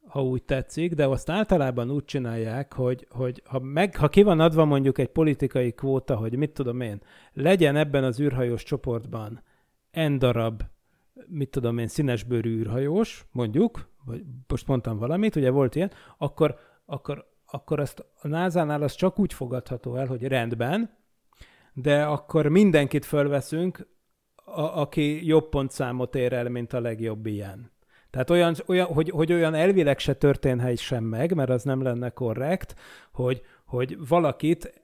[0.06, 4.40] ha úgy tetszik, de azt általában úgy csinálják, hogy, hogy ha, meg, ha ki van
[4.40, 7.00] adva mondjuk egy politikai kvóta, hogy mit tudom én,
[7.32, 9.42] legyen ebben az űrhajós csoportban
[9.94, 10.62] N darab,
[11.26, 17.30] mit tudom én, színesbőrű űrhajós, mondjuk, vagy most mondtam valamit, ugye volt ilyen, akkor, akkor,
[17.46, 20.90] akkor ezt a NASA-nál az csak úgy fogadható el, hogy rendben,
[21.72, 23.86] de akkor mindenkit fölveszünk,
[24.34, 27.72] a, aki jobb pontszámot ér el, mint a legjobb ilyen.
[28.10, 32.10] Tehát olyan, olyan hogy, hogy olyan elvileg se történhet sem meg, mert az nem lenne
[32.10, 32.74] korrekt,
[33.12, 34.83] hogy, hogy valakit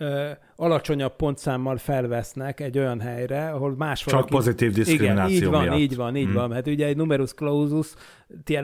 [0.00, 4.32] ö, alacsonyabb pontszámmal felvesznek egy olyan helyre, ahol más Csak valaki...
[4.32, 5.78] pozitív diszkrimináció Igen, így van, miatt.
[5.78, 6.34] így van, így hmm.
[6.34, 6.52] van.
[6.52, 7.94] Hát ugye egy numerus clausus,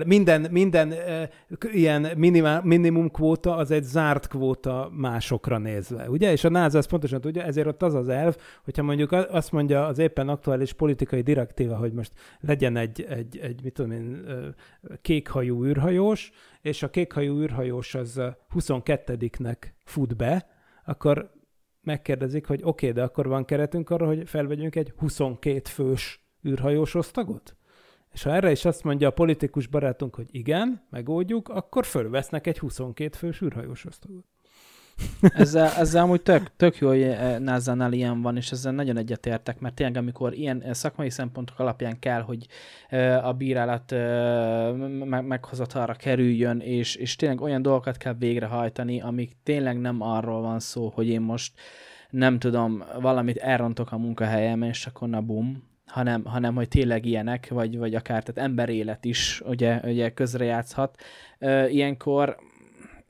[0.05, 1.23] minden, minden ö,
[1.73, 6.33] ilyen minimum, minimum kvóta az egy zárt kvóta másokra nézve, ugye?
[6.33, 9.87] És a NASA ezt pontosan tudja, ezért ott az az elv, hogyha mondjuk azt mondja
[9.87, 14.25] az éppen aktuális politikai direktíva, hogy most legyen egy, egy, egy mit tudom én,
[15.03, 16.31] kékhajú űrhajós,
[16.63, 18.21] és a kékhajú űrhajós az
[18.55, 20.55] 22-nek fut be,
[20.87, 21.31] akkor
[21.81, 26.95] megkérdezik, hogy oké, okay, de akkor van keretünk arra, hogy felvegyünk egy 22 fős űrhajós
[26.95, 27.57] osztagot?
[28.13, 32.59] És ha erre is azt mondja a politikus barátunk, hogy igen, megoldjuk, akkor fölvesznek egy
[32.59, 34.25] 22 fős űrhajós osztagot.
[35.21, 39.61] Ezzel, ezzel amúgy tök, tök jó, hogy eh, nasa ilyen van, és ezzel nagyon egyetértek,
[39.61, 42.47] mert tényleg amikor ilyen eh, szakmai szempontok alapján kell, hogy
[42.89, 43.95] eh, a bírálat
[45.23, 50.93] meghozatalra kerüljön, és, és tényleg olyan dolgokat kell végrehajtani, amik tényleg nem arról van szó,
[50.95, 51.53] hogy én most
[52.11, 57.49] nem tudom, valamit elrontok a munkahelyem, és akkor na bum, hanem, hanem hogy tényleg ilyenek,
[57.51, 61.03] vagy, vagy akár tehát emberélet is ugye, ugye közrejátszhat.
[61.69, 62.37] Ilyenkor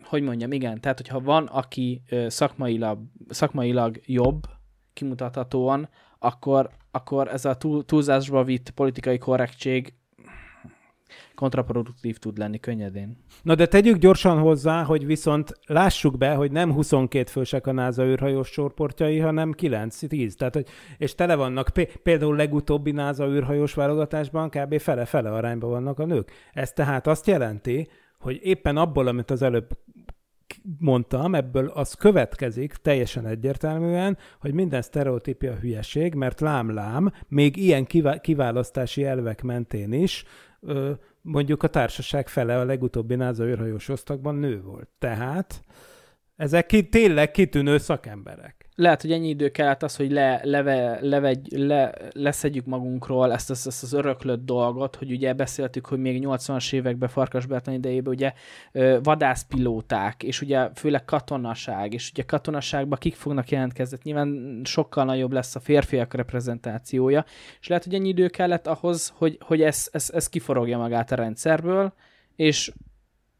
[0.06, 4.42] hogy mondjam, igen, tehát hogyha van, aki szakmailag, szakmailag jobb,
[4.92, 5.88] kimutathatóan,
[6.18, 9.94] akkor, akkor ez a túl, túlzásba vitt politikai korrektség
[11.34, 13.16] kontraproduktív tud lenni könnyedén.
[13.42, 18.04] Na de tegyük gyorsan hozzá, hogy viszont lássuk be, hogy nem 22 fősek a NASA
[18.04, 20.32] űrhajós csoportjai, hanem 9-10.
[20.32, 20.66] Tehát, hogy,
[20.98, 21.68] és tele vannak,
[22.02, 24.78] például legutóbbi NASA űrhajós válogatásban kb.
[24.78, 26.32] fele-fele arányban vannak a nők.
[26.52, 27.88] Ez tehát azt jelenti,
[28.18, 29.68] hogy éppen abból, amit az előbb
[30.78, 37.86] mondtam, ebből az következik teljesen egyértelműen, hogy minden sztereotípia hülyeség, mert lám-lám, még ilyen
[38.20, 40.24] kiválasztási elvek mentén is
[41.22, 44.88] mondjuk a társaság fele a legutóbbi NASA űrhajós osztagban nő volt.
[44.98, 45.62] Tehát
[46.36, 48.65] ezek ki, tényleg kitűnő szakemberek.
[48.78, 53.66] Lehet, hogy ennyi idő kellett az, hogy le, leve, levegy, le, leszedjük magunkról ezt, ezt,
[53.66, 58.32] ezt az öröklött dolgot, hogy ugye beszéltük, hogy még 80-as években Farkas Bertan idejében ugye
[59.02, 65.54] vadászpilóták, és ugye főleg katonaság, és ugye katonaságban kik fognak jelentkezni, nyilván sokkal nagyobb lesz
[65.54, 67.24] a férfiak reprezentációja,
[67.60, 71.16] és lehet, hogy ennyi idő kellett ahhoz, hogy, hogy ez, ez, ez kiforogja magát a
[71.16, 71.92] rendszerből,
[72.34, 72.72] és,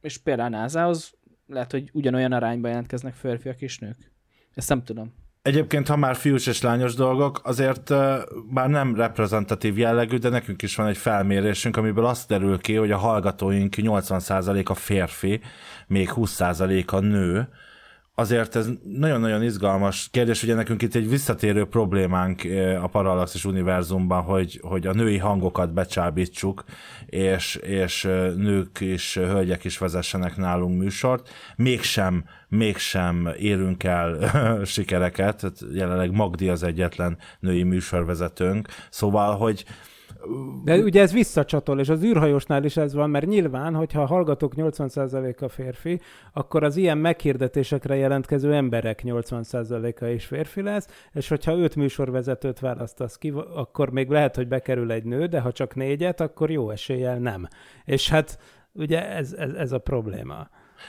[0.01, 1.15] és például NASA-hoz
[1.47, 4.13] lehet, hogy ugyanolyan arányban jelentkeznek férfiak és nők.
[4.55, 5.25] Ezt nem tudom.
[5.47, 7.95] Egyébként, ha már fiús és lányos dolgok, azért
[8.51, 12.91] bár nem reprezentatív jellegű, de nekünk is van egy felmérésünk, amiből azt derül ki, hogy
[12.91, 15.41] a hallgatóink 80%-a férfi,
[15.87, 17.49] még 20%-a nő,
[18.19, 22.43] azért ez nagyon-nagyon izgalmas kérdés, ugye nekünk itt egy visszatérő problémánk
[22.83, 26.65] a Parallaxis univerzumban, hogy, hogy a női hangokat becsábítsuk,
[27.07, 28.03] és, és
[28.37, 31.29] nők és hölgyek is vezessenek nálunk műsort.
[31.57, 34.31] Mégsem, mégsem érünk el
[34.65, 39.65] sikereket, jelenleg Magdi az egyetlen női műsorvezetőnk, szóval, hogy
[40.65, 44.53] de ugye ez visszacsatol, és az űrhajósnál is ez van, mert nyilván, hogyha a hallgatók
[44.57, 46.01] 80%-a férfi,
[46.33, 53.19] akkor az ilyen meghirdetésekre jelentkező emberek 80%-a is férfi lesz, és hogyha öt műsorvezetőt választasz
[53.19, 57.19] ki, akkor még lehet, hogy bekerül egy nő, de ha csak négyet, akkor jó eséllyel
[57.19, 57.49] nem.
[57.85, 58.39] És hát
[58.73, 60.49] ugye ez, ez, ez a probléma.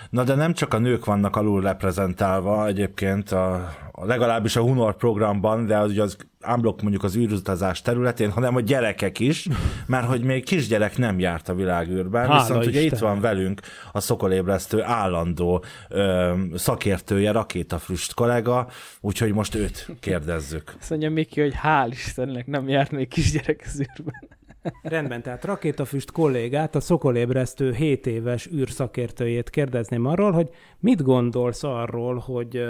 [0.09, 3.53] Na de nem csak a nők vannak alul reprezentálva egyébként, a,
[3.91, 8.59] a legalábbis a Hunor programban, de az, az unblock mondjuk az űrutazás területén, hanem a
[8.59, 9.47] gyerekek is,
[9.85, 12.73] mert hogy még kisgyerek nem járt a világűrben, Hála viszont Isten.
[12.73, 18.67] ugye itt van velünk a szokolébresztő állandó ö, szakértője, rakétafrüst kollega,
[19.01, 20.75] úgyhogy most őt kérdezzük.
[20.79, 24.36] Azt mondja Miki, hogy hál' Istennek nem járt még kisgyerek az űrben.
[24.81, 30.49] Rendben, tehát Rakétafüst kollégát, a Szokolébresztő 7 éves űrszakértőjét kérdezném arról, hogy
[30.79, 32.63] mit gondolsz arról, hogy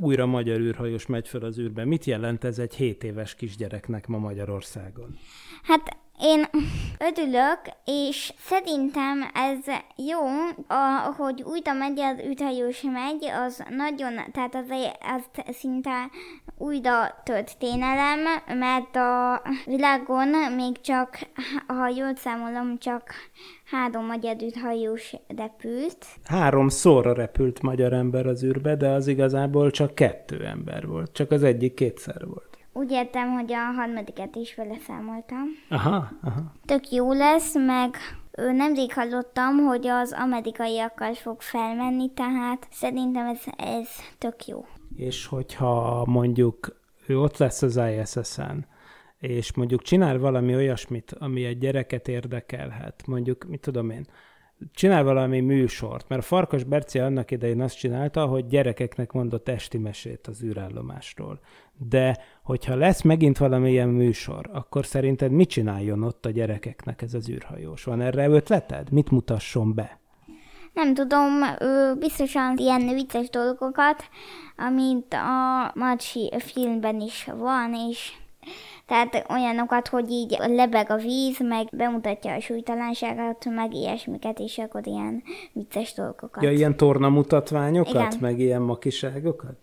[0.00, 1.84] újra magyar űrhajós megy fel az űrbe.
[1.84, 5.18] Mit jelent ez egy 7 éves kisgyereknek ma Magyarországon?
[5.62, 6.46] Hát én
[6.98, 10.20] ödülök, és szerintem ez jó,
[11.16, 14.66] hogy újra megy az űrhajós megy, az nagyon, tehát az,
[15.16, 16.10] az szinte
[16.58, 18.20] újra történelem,
[18.58, 21.18] mert a világon még csak,
[21.66, 23.12] ha jól számolom, csak
[23.64, 26.06] három magyar űrhajós repült.
[26.24, 31.12] Háromszorra repült magyar ember az űrbe, de az igazából csak kettő ember volt.
[31.12, 32.53] Csak az egyik kétszer volt.
[32.76, 35.44] Úgy értem, hogy a harmadiket is vele számoltam.
[35.68, 36.52] Aha, aha.
[36.64, 37.96] Tök jó lesz, meg
[38.36, 44.64] nemrég hallottam, hogy az amerikaiakkal fog felmenni, tehát szerintem ez, ez tök jó.
[44.96, 48.66] És hogyha mondjuk ő ott lesz az ISS-en,
[49.18, 54.06] és mondjuk csinál valami olyasmit, ami egy gyereket érdekelhet, mondjuk, mit tudom én,
[54.72, 59.78] csinál valami műsort, mert a Farkas Berci annak idején azt csinálta, hogy gyerekeknek mondott esti
[59.78, 61.40] mesét az űrállomásról.
[61.78, 67.28] De hogyha lesz megint valamilyen műsor, akkor szerinted mit csináljon ott a gyerekeknek ez az
[67.28, 67.84] űrhajós?
[67.84, 68.92] Van erre ötleted?
[68.92, 69.98] Mit mutasson be?
[70.72, 71.32] Nem tudom,
[71.98, 74.04] biztosan ilyen vicces dolgokat,
[74.56, 78.12] amit a Macsi filmben is van, és
[78.86, 84.86] tehát olyanokat, hogy így lebeg a víz, meg bemutatja a súlytalanságát, meg ilyesmiket, és akkor
[84.86, 86.42] ilyen vicces dolgokat.
[86.42, 88.18] Ja, ilyen tornamutatványokat, Igen.
[88.20, 89.56] meg ilyen makiságokat?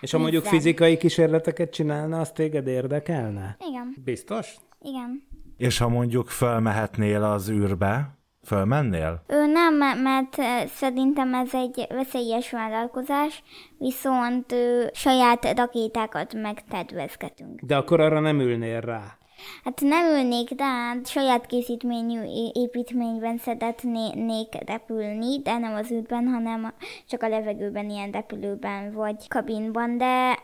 [0.00, 3.56] És ha mondjuk fizikai kísérleteket csinálna, az téged érdekelne?
[3.68, 3.94] Igen.
[4.04, 4.54] Biztos?
[4.80, 5.22] Igen.
[5.56, 9.22] És ha mondjuk felmehetnél az űrbe, Fölmennél?
[9.26, 10.36] Ő nem, mert
[10.68, 13.42] szerintem ez egy veszélyes vállalkozás,
[13.78, 17.60] viszont ő, saját rakétákat megtervezgetünk.
[17.60, 19.18] De akkor arra nem ülnél rá?
[19.64, 22.20] Hát nem ülnék, de hát saját készítményű
[22.52, 26.74] építményben szeretnék repülni, de nem az útban, hanem
[27.08, 30.38] csak a levegőben, ilyen repülőben vagy kabinban, de,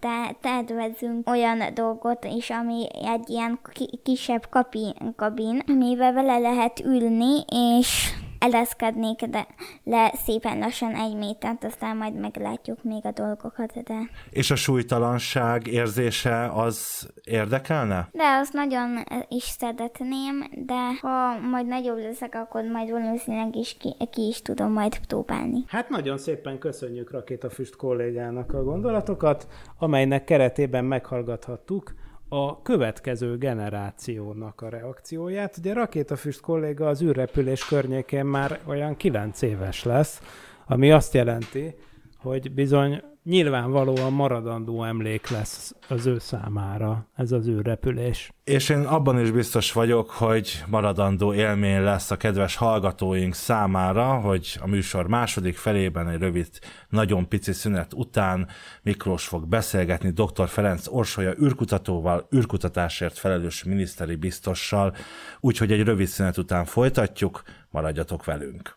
[0.00, 3.58] de tervezünk olyan dolgot is, ami egy ilyen
[4.02, 7.44] kisebb kabin, kabin, amivel vele lehet ülni,
[7.78, 9.46] és eleszkednék de
[9.84, 13.94] le szépen lassan egy métert, aztán majd meglátjuk még a dolgokat, de...
[14.30, 18.08] És a súlytalanság érzése az érdekelne?
[18.12, 23.96] De azt nagyon is szeretném, de ha majd nagyobb leszek, akkor majd valószínűleg is ki,
[24.10, 25.64] ki is tudom majd próbálni.
[25.66, 29.46] Hát nagyon szépen köszönjük Rakétafüst kollégának a gondolatokat,
[29.78, 31.94] amelynek keretében meghallgathattuk
[32.32, 35.56] a következő generációnak a reakcióját.
[35.56, 40.20] Ugye Rakétafüst kolléga az űrrepülés környékén már olyan 9 éves lesz,
[40.66, 41.74] ami azt jelenti,
[42.16, 48.32] hogy bizony nyilvánvalóan maradandó emlék lesz az ő számára ez az űrrepülés.
[48.44, 54.58] És én abban is biztos vagyok, hogy maradandó élmény lesz a kedves hallgatóink számára, hogy
[54.60, 56.48] a műsor második felében egy rövid,
[56.88, 58.48] nagyon pici szünet után
[58.82, 60.48] Miklós fog beszélgetni dr.
[60.48, 64.94] Ferenc Orsolya űrkutatóval, űrkutatásért felelős miniszteri biztossal,
[65.40, 68.74] úgyhogy egy rövid szünet után folytatjuk, maradjatok velünk.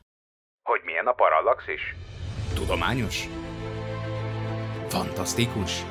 [0.63, 1.95] Hogy milyen a parallaxis?
[2.55, 3.27] Tudományos?
[4.93, 5.85] Fantasztikus?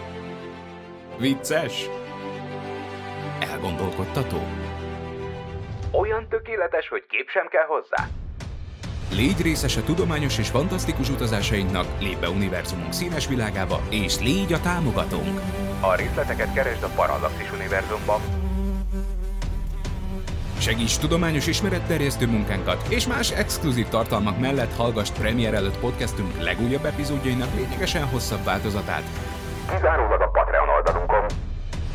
[1.19, 1.89] Vicces?
[3.41, 4.39] Elgondolkodtató?
[5.91, 8.09] Olyan tökéletes, hogy kép sem kell hozzá?
[9.11, 14.61] Légy részes a tudományos és fantasztikus utazásainknak, lép be univerzumunk színes világába, és légy a
[14.61, 15.41] támogatónk!
[15.81, 18.42] A részleteket keresd a Parallaxis univerzumban.
[20.63, 27.55] Segíts tudományos ismeretterjesztő munkánkat, és más exkluzív tartalmak mellett hallgass premier előtt podcastünk legújabb epizódjainak
[27.55, 29.03] lényegesen hosszabb változatát.
[29.71, 31.25] Kizárólag a Patreon oldalunkon.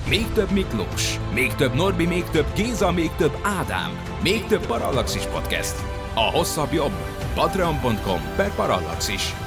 [0.07, 5.25] Még több Miklós, még több Norbi, még több Géza, még több Ádám, még több Parallaxis
[5.25, 5.75] Podcast.
[6.13, 6.93] A hosszabb jobb.
[7.33, 9.46] Patreon.com per Parallaxis.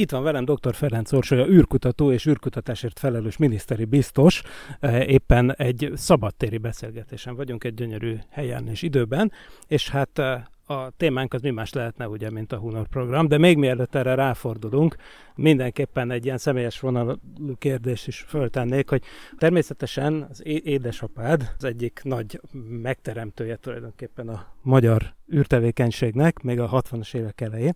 [0.00, 0.74] Itt van velem dr.
[0.74, 4.42] Ferenc Orsolya, űrkutató és űrkutatásért felelős miniszteri biztos.
[4.80, 9.32] Eh, Éppen egy szabadtéri beszélgetésen vagyunk, egy gyönyörű helyen és időben,
[9.66, 13.38] és hát eh, a témánk az mi más lehetne, ugye, mint a Hunor program, de
[13.38, 14.96] még mielőtt erre ráfordulunk,
[15.34, 17.14] mindenképpen egy ilyen személyes vonalú
[17.58, 19.02] kérdést is föltennék, hogy
[19.38, 22.40] természetesen az édesapád az egyik nagy
[22.82, 27.72] megteremtője tulajdonképpen a magyar űrtevékenységnek, még a 60-as évek elején.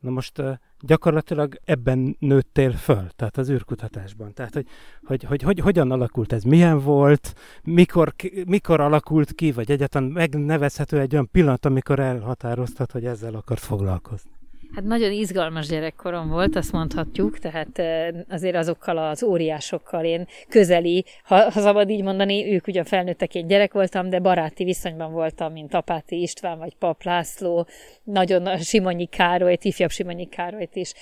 [0.00, 0.42] Na most
[0.80, 4.34] gyakorlatilag ebben nőttél föl, tehát az űrkutatásban.
[4.34, 4.66] Tehát, hogy,
[5.04, 8.14] hogy, hogy, hogy hogyan alakult ez, milyen volt, mikor,
[8.46, 14.37] mikor alakult ki, vagy egyáltalán megnevezhető egy olyan pillanat, amikor elhatároztad, hogy ezzel akart foglalkozni.
[14.74, 21.04] Hát nagyon izgalmas gyerekkorom volt, azt mondhatjuk, tehát eh, azért azokkal az óriásokkal én közeli,
[21.24, 25.52] ha, ha szabad így mondani, ők ugyan felnőttek, én gyerek voltam, de baráti viszonyban voltam,
[25.52, 27.66] mint Apáti István vagy Pap László,
[28.04, 30.92] nagyon Simonyi Károlyt, ifjabb Simonyi Károlyt is.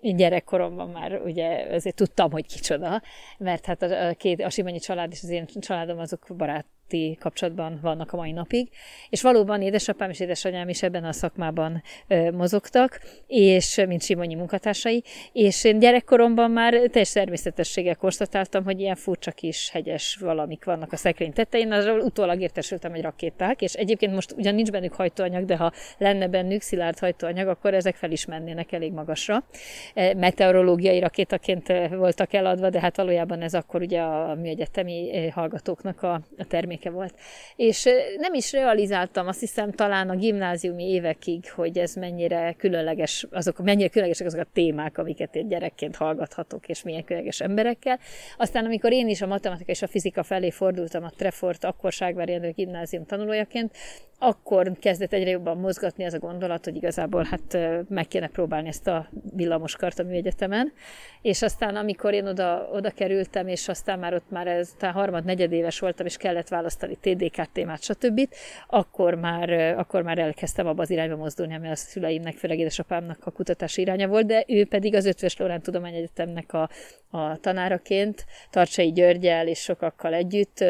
[0.00, 3.02] Így gyerekkoromban már ugye azért tudtam, hogy kicsoda,
[3.38, 7.16] mert hát a, a, két, a Simonyi család és az én családom azok barát baráti
[7.20, 8.68] kapcsolatban vannak a mai napig,
[9.10, 15.04] és valóban édesapám és édesanyám is ebben a szakmában ö, mozogtak, és mint Simonyi munkatársai,
[15.32, 20.96] és én gyerekkoromban már teljes természetességgel konstatáltam, hogy ilyen furcsa kis hegyes valamik vannak a
[20.96, 25.56] szekrény tetején, azról utólag értesültem, hogy rakéták, és egyébként most ugyan nincs bennük hajtóanyag, de
[25.56, 29.44] ha lenne bennük szilárd hajtóanyag, akkor ezek fel is mennének elég magasra.
[30.16, 36.44] Meteorológiai rakétaként voltak eladva, de hát valójában ez akkor ugye a műegyetemi hallgatóknak a, a
[36.76, 37.14] terméke volt.
[37.56, 43.58] És nem is realizáltam, azt hiszem talán a gimnáziumi évekig, hogy ez mennyire különleges, azok,
[43.58, 47.98] mennyire különlegesek azok a témák, amiket én gyerekként hallgathatok, és milyen különleges emberekkel.
[48.38, 52.32] Aztán, amikor én is a matematika és a fizika felé fordultam a Trefort, akkor Ságvári
[52.32, 53.76] Endő gimnázium tanulójaként,
[54.18, 57.58] akkor kezdett egyre jobban mozgatni az a gondolat, hogy igazából hát
[57.88, 60.72] meg kéne próbálni ezt a villamoskart a műegyetemen.
[61.22, 65.24] És aztán, amikor én oda, oda kerültem, és aztán már ott már ez, talán harmad,
[65.24, 68.28] negyedéves voltam, és kellett választani TDK témát, stb.,
[68.68, 73.30] akkor már, akkor már elkezdtem abba az irányba mozdulni, ami a szüleimnek, főleg édesapámnak a
[73.30, 76.68] kutatási iránya volt, de ő pedig az Ötvös Lorán Tudományegyetemnek a,
[77.10, 80.64] a tanáraként, Tartsai Györgyel és sokakkal együtt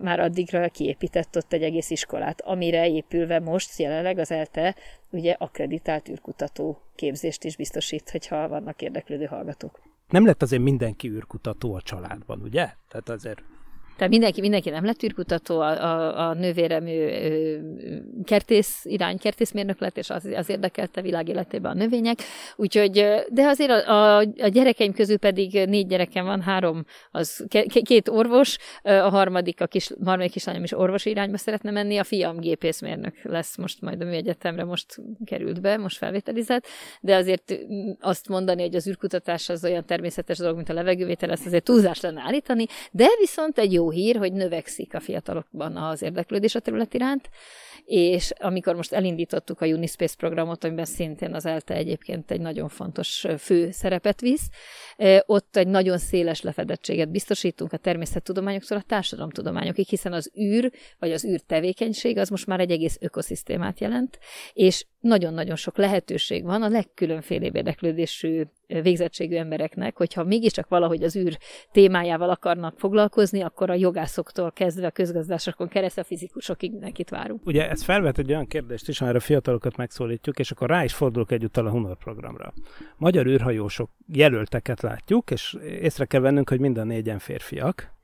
[0.00, 4.74] már addigra kiépített ott egy egész iskolát, amire épülve most jelenleg az ELTE
[5.10, 9.80] ugye akkreditált űrkutató képzést is biztosít, hogyha vannak érdeklődő hallgatók.
[10.08, 12.68] Nem lett azért mindenki űrkutató a családban, ugye?
[12.88, 13.42] Tehát azért
[13.96, 19.80] Tehát mindenki, mindenki nem lett űrkutató, a, a, a nővérem ő, ő, kertész irány, kertészmérnök
[19.80, 22.18] lett, és az, az érdekelte világ életében a növények.
[22.56, 22.92] Úgyhogy,
[23.28, 27.46] de azért a, a, a gyerekeim közül pedig négy gyerekem van, három, az
[27.82, 32.40] két orvos, a harmadik, a kis, harmadik kislányom is orvosi irányba szeretne menni, a fiam
[32.40, 36.66] gépészmérnök lesz most majd a műegyetemre, most került be, most felvételizett,
[37.00, 37.58] de azért
[38.00, 42.00] azt mondani, hogy az űrkutatás az olyan természetes dolog, mint a levegővétel, ezt azért túlzás
[42.00, 46.94] lenne állítani, de viszont egy jó hír, hogy növekszik a fiatalokban az érdeklődés a terület
[46.94, 47.28] iránt,
[47.84, 53.26] és amikor most elindítottuk a Unispace programot, amiben szintén az ELTE egyébként egy nagyon fontos
[53.38, 54.48] fő szerepet visz,
[55.26, 61.24] ott egy nagyon széles lefedettséget biztosítunk a természettudományoktól a társadalomtudományokig, hiszen az űr, vagy az
[61.24, 64.18] űr tevékenység az most már egy egész ökoszisztémát jelent,
[64.52, 71.38] és nagyon-nagyon sok lehetőség van a legkülönfélébb érdeklődésű végzettségű embereknek, hogyha mégiscsak valahogy az űr
[71.72, 77.46] témájával akarnak foglalkozni, akkor a jogászoktól kezdve a közgazdásokon keresztül a fizikusokig mindenkit várunk.
[77.46, 80.94] Ugye ez felvet egy olyan kérdést is, amire a fiatalokat megszólítjuk, és akkor rá is
[80.94, 82.52] fordulok egyúttal a Hunor programra.
[82.96, 87.94] Magyar űrhajósok jelölteket látjuk, és észre kell vennünk, hogy mind a négyen férfiak,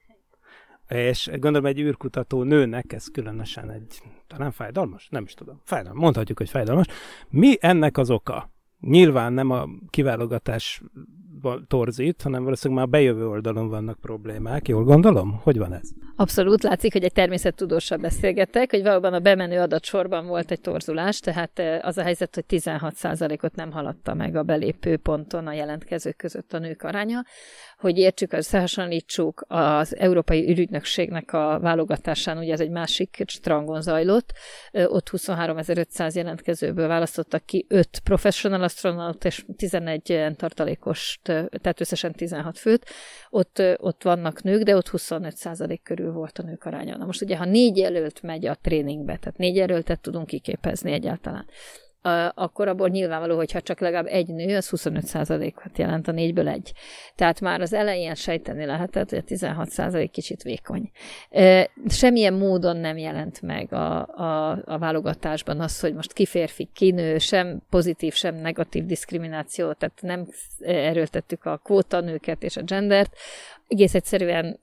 [0.92, 5.08] és gondolom egy űrkutató nőnek ez különösen egy, talán fájdalmas?
[5.10, 5.60] Nem is tudom.
[5.64, 6.02] Fájdalmas.
[6.02, 6.86] Mondhatjuk, hogy fájdalmas.
[7.28, 8.50] Mi ennek az oka?
[8.80, 10.82] Nyilván nem a kiválogatás
[11.66, 14.68] torzít, hanem valószínűleg már bejövő oldalon vannak problémák.
[14.68, 15.40] Jól gondolom?
[15.42, 15.88] Hogy van ez?
[16.16, 21.58] Abszolút látszik, hogy egy természettudóssal beszélgettek, hogy valóban a bemenő adatsorban volt egy torzulás, tehát
[21.58, 26.52] eh, az a helyzet, hogy 16%-ot nem haladta meg a belépő ponton a jelentkezők között
[26.52, 27.24] a nők aránya.
[27.78, 34.32] Hogy értsük, összehasonlítsuk az Európai Ürügynökségnek a válogatásán, ugye ez egy másik strangon zajlott,
[34.72, 41.18] ott 23.500 jelentkezőből választottak ki 5 professional astronaut és 11 tartalékos,
[41.60, 42.86] tehát összesen 16 főt.
[43.30, 46.96] Ott, ott vannak nők, de ott 25% körül volt a nők aránya.
[46.96, 51.46] Na most ugye, ha négy jelölt megy a tréningbe, tehát négy jelöltet tudunk kiképezni egyáltalán,
[52.34, 56.72] akkor abból nyilvánvaló, hogy ha csak legalább egy nő, az 25%-ot jelent a négyből egy.
[57.14, 60.90] Tehát már az elején sejteni lehetett, hogy a 16% kicsit vékony.
[61.88, 66.90] Semmilyen módon nem jelent meg a, a, a válogatásban az, hogy most ki férfi, ki
[66.90, 70.26] nő, sem pozitív, sem negatív diszkrimináció, tehát nem
[70.60, 73.16] erőltettük a kvótanőket és a gendert,
[73.72, 74.60] egész egyszerűen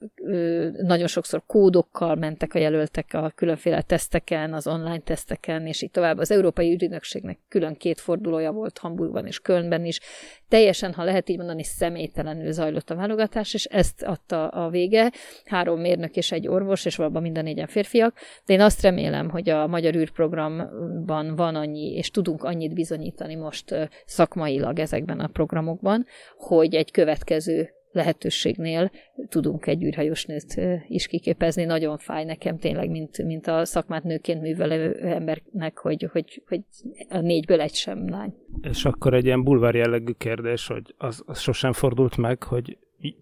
[0.82, 6.18] nagyon sokszor kódokkal mentek a jelöltek a különféle teszteken, az online teszteken, és így tovább.
[6.18, 10.00] Az Európai Ügynökségnek külön két fordulója volt Hamburgban és Kölnben is.
[10.48, 15.12] Teljesen, ha lehet így mondani, személytelenül zajlott a válogatás, és ezt adta a vége.
[15.44, 18.14] Három mérnök és egy orvos, és valóban minden négyen férfiak.
[18.46, 23.74] De én azt remélem, hogy a Magyar űrprogramban van annyi, és tudunk annyit bizonyítani most
[24.04, 26.06] szakmailag ezekben a programokban,
[26.36, 28.90] hogy egy következő lehetőségnél
[29.28, 31.64] tudunk egy űrhajós nőt is kiképezni.
[31.64, 36.60] Nagyon fáj nekem tényleg, mint, mint a szakmát nőként művelő embernek, hogy, hogy, hogy
[37.08, 38.34] a négyből egy sem lány.
[38.62, 42.78] És akkor egy ilyen bulvár jellegű kérdés, hogy az, az sosem fordult meg, hogy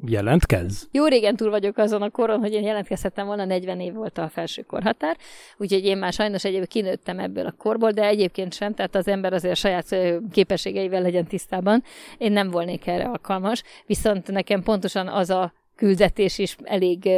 [0.06, 0.88] jelentkez?
[0.92, 4.28] Jó régen túl vagyok azon a koron, hogy én jelentkezhettem volna, 40 év volt a
[4.28, 5.16] felső korhatár,
[5.56, 9.32] úgyhogy én már sajnos egyébként kinőttem ebből a korból, de egyébként sem, tehát az ember
[9.32, 9.96] azért saját
[10.32, 11.82] képességeivel legyen tisztában.
[12.18, 17.08] Én nem volnék erre alkalmas, viszont nekem pontosan az a küldetés is elég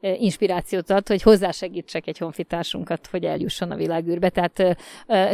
[0.00, 4.28] inspirációt ad, hogy hozzásegítsek egy honfitársunkat, hogy eljusson a világűrbe.
[4.28, 4.76] Tehát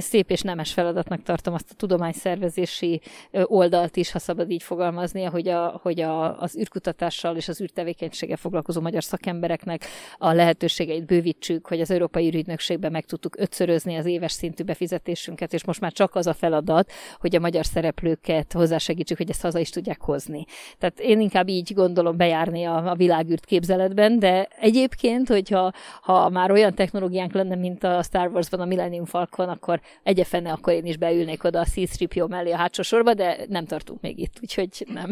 [0.03, 3.01] szép és nemes feladatnak tartom azt a tudományszervezési
[3.31, 8.37] oldalt is, ha szabad így fogalmazni, hogy, a, hogy a, az űrkutatással és az űrtevékenységgel
[8.37, 9.85] foglalkozó magyar szakembereknek
[10.19, 15.65] a lehetőségeit bővítsük, hogy az Európai űrügynökségben meg tudtuk ötszörözni az éves szintű befizetésünket, és
[15.65, 19.71] most már csak az a feladat, hogy a magyar szereplőket hozzásegítsük, hogy ezt haza is
[19.71, 20.45] tudják hozni.
[20.79, 26.51] Tehát én inkább így gondolom bejárni a, a világűrt képzeletben, de Egyébként, hogyha ha már
[26.51, 30.97] olyan technológiánk lenne, mint a Star Wars-ban a Millennium Falcon, akkor egyefene akkor én is
[30.97, 35.11] beülnék oda a C-3PO mellé a hátsó sorba, de nem tartunk még itt, úgyhogy nem.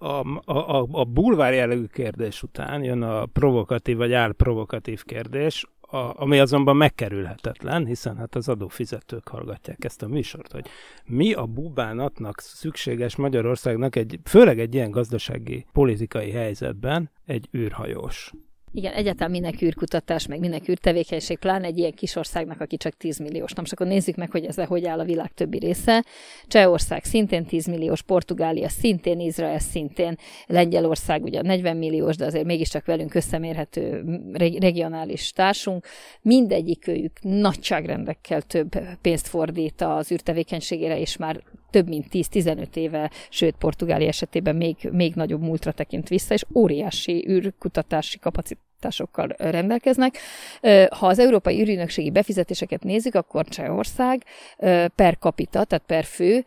[0.00, 6.38] A, a, a bulvár jellegű kérdés után jön a provokatív vagy álprovokatív kérdés, a, ami
[6.38, 10.66] azonban megkerülhetetlen, hiszen hát az adófizetők hallgatják ezt a műsort, hogy
[11.04, 18.32] mi a bubánatnak szükséges Magyarországnak, egy, főleg egy ilyen gazdasági politikai helyzetben egy űrhajós.
[18.78, 23.18] Igen, egyáltalán minek űrkutatás, meg minek űrtevékenység, pláne egy ilyen kis országnak, aki csak 10
[23.18, 23.52] milliós.
[23.52, 26.04] Na most akkor nézzük meg, hogy ezzel hogy áll a világ többi része.
[26.46, 30.16] Csehország szintén 10 milliós, Portugália szintén, Izrael szintén,
[30.46, 34.04] Lengyelország ugye 40 milliós, de azért mégiscsak velünk összemérhető
[34.58, 35.86] regionális társunk.
[36.22, 44.08] Mindegyikőjük nagyságrendekkel több pénzt fordít az űrtevékenységére, és már több mint 10-15 éve, sőt Portugália
[44.08, 50.18] esetében még, még nagyobb múltra tekint vissza, és óriási űrkutatási kapacitásokkal rendelkeznek.
[50.90, 54.24] Ha az Európai űrügynökségi befizetéseket nézzük, akkor Csehország
[54.94, 56.44] per capita, tehát per fő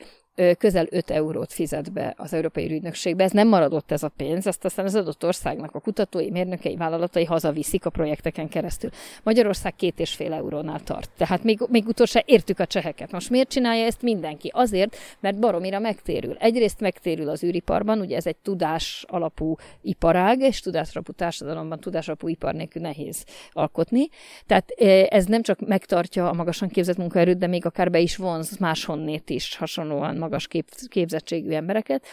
[0.58, 3.24] közel 5 eurót fizet be az Európai Ügynökségbe.
[3.24, 7.26] Ez nem maradott ez a pénz, azt aztán az adott országnak a kutatói, mérnökei, vállalatai
[7.26, 8.90] hazaviszik a projekteken keresztül.
[9.24, 11.10] Magyarország két és fél eurónál tart.
[11.18, 13.12] Tehát még, még utolsó értük a cseheket.
[13.12, 14.52] Most miért csinálja ezt mindenki?
[14.54, 16.36] Azért, mert baromira megtérül.
[16.40, 22.08] Egyrészt megtérül az űriparban, ugye ez egy tudás alapú iparág, és tudás alapú társadalomban tudás
[22.08, 24.08] alapú ipar nélkül nehéz alkotni.
[24.46, 24.70] Tehát
[25.10, 29.30] ez nem csak megtartja a magasan képzett munkaerőt, de még akár be is vonz máshonnét
[29.30, 32.06] is hasonlóan magas kép, képzettségű embereket,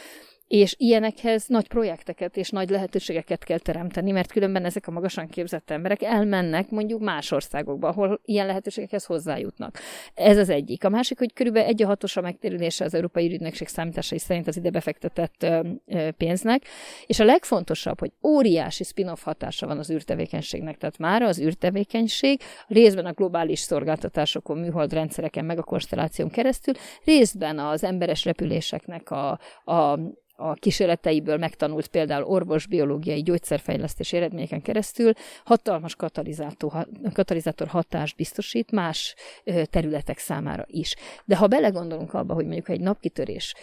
[0.49, 5.71] és ilyenekhez nagy projekteket és nagy lehetőségeket kell teremteni, mert különben ezek a magasan képzett
[5.71, 9.79] emberek elmennek mondjuk más országokba, ahol ilyen lehetőségekhez hozzájutnak.
[10.15, 10.85] Ez az egyik.
[10.85, 14.71] A másik, hogy körülbelül egy a hatos megtérülése az Európai Ügynökség számításai szerint az ide
[14.71, 15.47] befektetett
[16.17, 16.63] pénznek,
[17.07, 23.07] és a legfontosabb, hogy óriási spin-off hatása van az űrtevékenységnek, tehát már az űrtevékenység részben
[23.07, 26.75] a globális szolgáltatásokon, műholdrendszereken, meg a konstelláción keresztül,
[27.05, 29.99] részben az emberes repüléseknek a, a
[30.41, 35.13] a kísérleteiből megtanult például orvosbiológiai gyógyszerfejlesztés eredményeken keresztül
[35.45, 39.15] hatalmas katalizátor, katalizátor hatást biztosít más
[39.71, 40.95] területek számára is.
[41.25, 43.55] De ha belegondolunk abba, hogy mondjuk egy napkitörés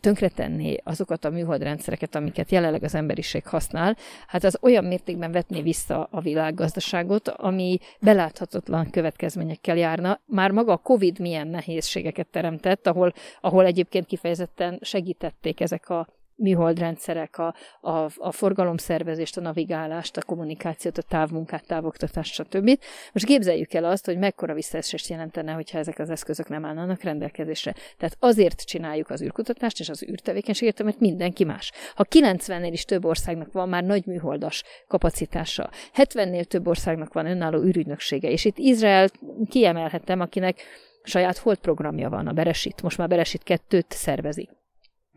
[0.00, 6.08] tönkretenné azokat a műholdrendszereket, amiket jelenleg az emberiség használ, hát az olyan mértékben vetné vissza
[6.10, 10.20] a világgazdaságot, ami beláthatatlan következményekkel járna.
[10.26, 16.06] Már maga a Covid milyen nehézségeket teremtett, ahol, ahol egyébként kifejezetten segítették ezek a
[16.42, 22.78] műholdrendszerek, a, a, a forgalomszervezést, a navigálást, a kommunikációt, a távmunkát, távoktatást, stb.
[23.12, 27.74] Most képzeljük el azt, hogy mekkora visszaesést jelentene, hogyha ezek az eszközök nem állnának rendelkezésre.
[27.98, 31.72] Tehát azért csináljuk az űrkutatást és az űrtevékenységet, mert mindenki más.
[31.94, 37.62] Ha 90-nél is több országnak van már nagy műholdas kapacitása, 70-nél több országnak van önálló
[37.62, 39.08] űrügynöksége, és itt Izrael
[39.48, 40.60] kiemelhetem, akinek
[41.02, 42.82] saját hold programja van, a Beresit.
[42.82, 44.50] Most már Beresit kettőt szervezik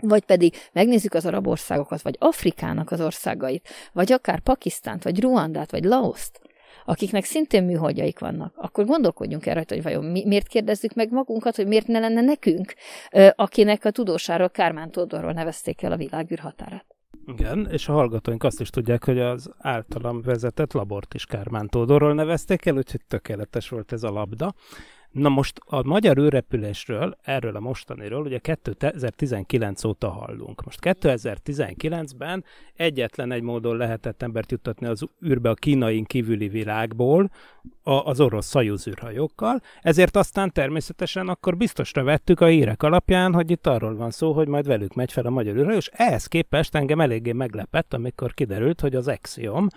[0.01, 5.71] vagy pedig megnézzük az arab országokat, vagy Afrikának az országait, vagy akár Pakisztánt, vagy Ruandát,
[5.71, 6.41] vagy Laoszt,
[6.85, 11.67] akiknek szintén műholdjaik vannak, akkor gondolkodjunk el hogy vajon mi, miért kérdezzük meg magunkat, hogy
[11.67, 12.73] miért ne lenne nekünk,
[13.35, 16.85] akinek a tudósáról Kármán Tódorról nevezték el a világűr határát.
[17.27, 22.13] Igen, és a hallgatóink azt is tudják, hogy az általam vezetett labort is Kármán Tódorról
[22.13, 24.53] nevezték el, úgyhogy tökéletes volt ez a labda.
[25.15, 30.63] Na most a magyar űrrepülésről, erről a mostaniról ugye 2019 óta hallunk.
[30.63, 32.43] Most 2019-ben
[32.73, 37.31] egyetlen egy módon lehetett embert juttatni az űrbe a kínai kívüli világból,
[37.83, 43.51] a, az orosz szajúz űrhajókkal, ezért aztán természetesen akkor biztosra vettük a hírek alapján, hogy
[43.51, 46.75] itt arról van szó, hogy majd velük megy fel a magyar űrhajó, és ehhez képest
[46.75, 49.67] engem eléggé meglepett, amikor kiderült, hogy az Axiom,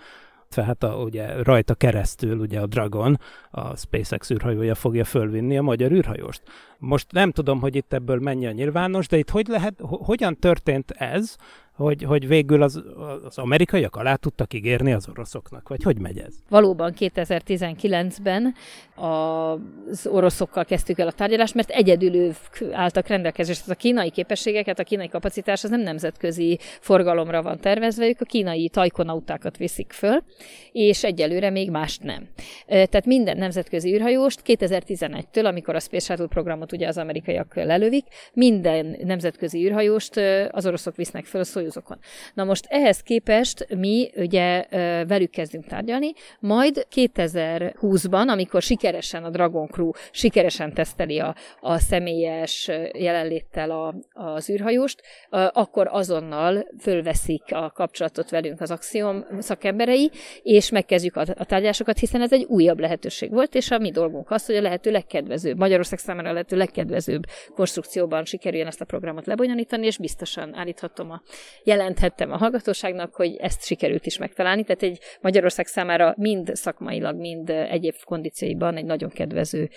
[0.49, 3.19] tehát a, ugye rajta keresztül ugye a Dragon,
[3.51, 6.41] a SpaceX űrhajója fogja fölvinni a magyar űrhajóst.
[6.77, 10.91] Most nem tudom, hogy itt ebből mennyi a nyilvános, de itt hogy lehet, hogyan történt
[10.91, 11.35] ez,
[11.79, 12.83] hogy, hogy végül az,
[13.23, 16.33] az amerikaiak alá tudtak ígérni az oroszoknak, vagy hogy megy ez?
[16.49, 18.53] Valóban 2019-ben
[18.95, 22.35] az oroszokkal kezdtük el a tárgyalást, mert egyedül ők
[22.71, 23.73] álltak rendelkezésre.
[23.73, 28.69] A kínai képességeket, a kínai kapacitás az nem nemzetközi forgalomra van tervezve, ők a kínai
[28.69, 30.23] tajkonautákat viszik föl,
[30.71, 32.27] és egyelőre még mást nem.
[32.67, 38.97] Tehát minden nemzetközi űrhajóst 2011-től, amikor a Space Shuttle programot ugye az amerikaiak lelövik, minden
[39.03, 40.17] nemzetközi űrhajóst
[40.51, 41.97] az oroszok visznek föl a Soyuzokon.
[42.33, 44.65] Na most ehhez képest mi ugye
[45.05, 52.69] velük kezdünk tárgyalni, majd 2020-ban, amikor sikeresen a Dragon Crew sikeresen teszteli a, a személyes
[52.93, 60.11] jelenléttel a, az űrhajóst, akkor azonnal fölveszik a kapcsolatot velünk az Axiom szakemberei,
[60.43, 64.31] és megkezdjük a, a tárgyásokat, hiszen ez egy újabb lehetőség volt, és a mi dolgunk
[64.31, 67.23] az, hogy a lehető legkedvezőbb, Magyarország számára a lehető legkedvezőbb
[67.55, 71.21] konstrukcióban sikerüljön ezt a programot lebonyolítani, és biztosan állíthatom a
[71.63, 77.49] jelenthettem a hallgatóságnak, hogy ezt sikerült is megtalálni, tehát egy Magyarország számára mind szakmailag, mind
[77.49, 79.69] egyéb kondícióiban egy nagyon kedvező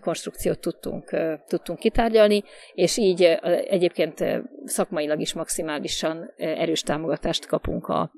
[0.00, 1.16] konstrukciót tudtunk,
[1.46, 2.42] tudtunk kitárgyalni,
[2.74, 3.22] és így
[3.68, 4.24] egyébként
[4.64, 8.10] szakmailag is maximálisan erős támogatást kapunk a,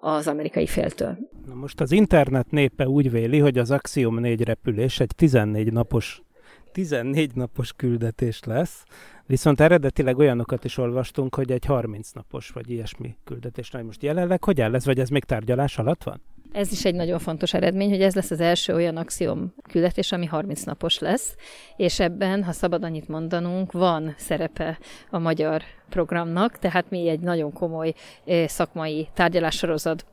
[0.00, 1.18] az amerikai féltől.
[1.46, 6.22] Na most az internet népe úgy véli, hogy az Axiom 4 repülés egy 14 napos
[6.72, 8.84] 14 napos küldetés lesz,
[9.26, 13.70] viszont eredetileg olyanokat is olvastunk, hogy egy 30 napos vagy ilyesmi küldetés.
[13.70, 16.20] Na, most jelenleg hogy áll lesz, vagy ez még tárgyalás alatt van?
[16.52, 20.26] Ez is egy nagyon fontos eredmény, hogy ez lesz az első olyan axiom küldetés, ami
[20.26, 21.34] 30 napos lesz,
[21.76, 24.78] és ebben, ha szabad annyit mondanunk, van szerepe
[25.10, 27.92] a magyar programnak, tehát mi egy nagyon komoly
[28.24, 30.04] eh, szakmai tárgyalássorozat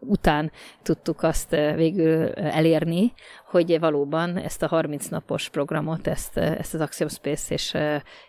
[0.00, 3.12] után tudtuk azt eh, végül eh, elérni,
[3.46, 7.76] hogy valóban ezt a 30 napos programot, ezt, eh, ezt az Axiom Space és,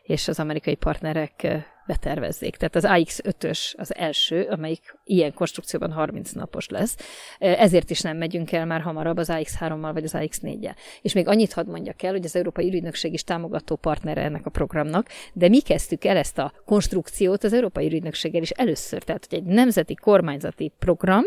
[0.03, 2.55] és az amerikai partnerek betervezzék.
[2.55, 6.97] Tehát az AX5-ös az első, amelyik ilyen konstrukcióban 30 napos lesz.
[7.39, 10.75] Ezért is nem megyünk el már hamarabb az AX3-mal vagy az AX4-jel.
[11.01, 14.49] És még annyit hadd mondjak el, hogy az Európai Ürügynökség is támogató partnere ennek a
[14.49, 19.03] programnak, de mi kezdtük el ezt a konstrukciót az Európai Ürügynökséggel is először.
[19.03, 21.23] Tehát, hogy egy nemzeti kormányzati program,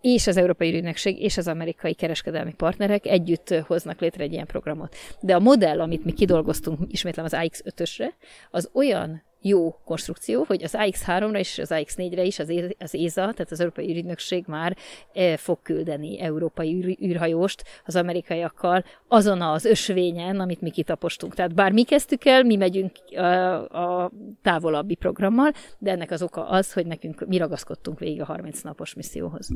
[0.00, 4.96] és az Európai Ügynökség és az amerikai kereskedelmi partnerek együtt hoznak létre egy ilyen programot.
[5.20, 8.08] De a modell, amit mi kidolgoztunk, ismétlem az AX5-ösre,
[8.50, 13.50] az olyan jó konstrukció, hogy az AX3-ra és az AX4-re is az, az ESA, tehát
[13.50, 14.76] az Európai Ügynökség már
[15.36, 21.34] fog küldeni európai űrhajóst az amerikaiakkal azon az ösvényen, amit mi kitapostunk.
[21.34, 24.10] Tehát bár mi kezdtük el, mi megyünk a, a
[24.42, 28.94] távolabbi programmal, de ennek az oka az, hogy nekünk mi ragaszkodtunk végig a 30 napos
[28.94, 29.48] misszióhoz.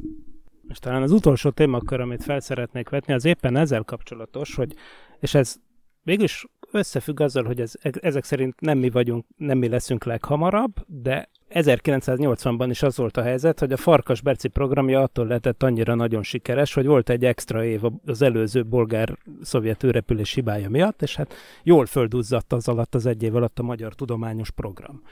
[0.68, 4.74] És talán az utolsó témakör, amit fel szeretnék vetni, az éppen ezzel kapcsolatos, hogy,
[5.20, 5.56] és ez
[6.02, 11.28] végülis összefügg azzal, hogy ez, ezek szerint nem mi vagyunk, nem mi leszünk leghamarabb, de
[11.54, 16.22] 1980-ban is az volt a helyzet, hogy a Farkas Berci programja attól lehetett annyira nagyon
[16.22, 21.86] sikeres, hogy volt egy extra év az előző bolgár-szovjet űrrepülés hibája miatt, és hát jól
[21.86, 25.02] földuzzadt az alatt az egy év alatt a magyar tudományos program.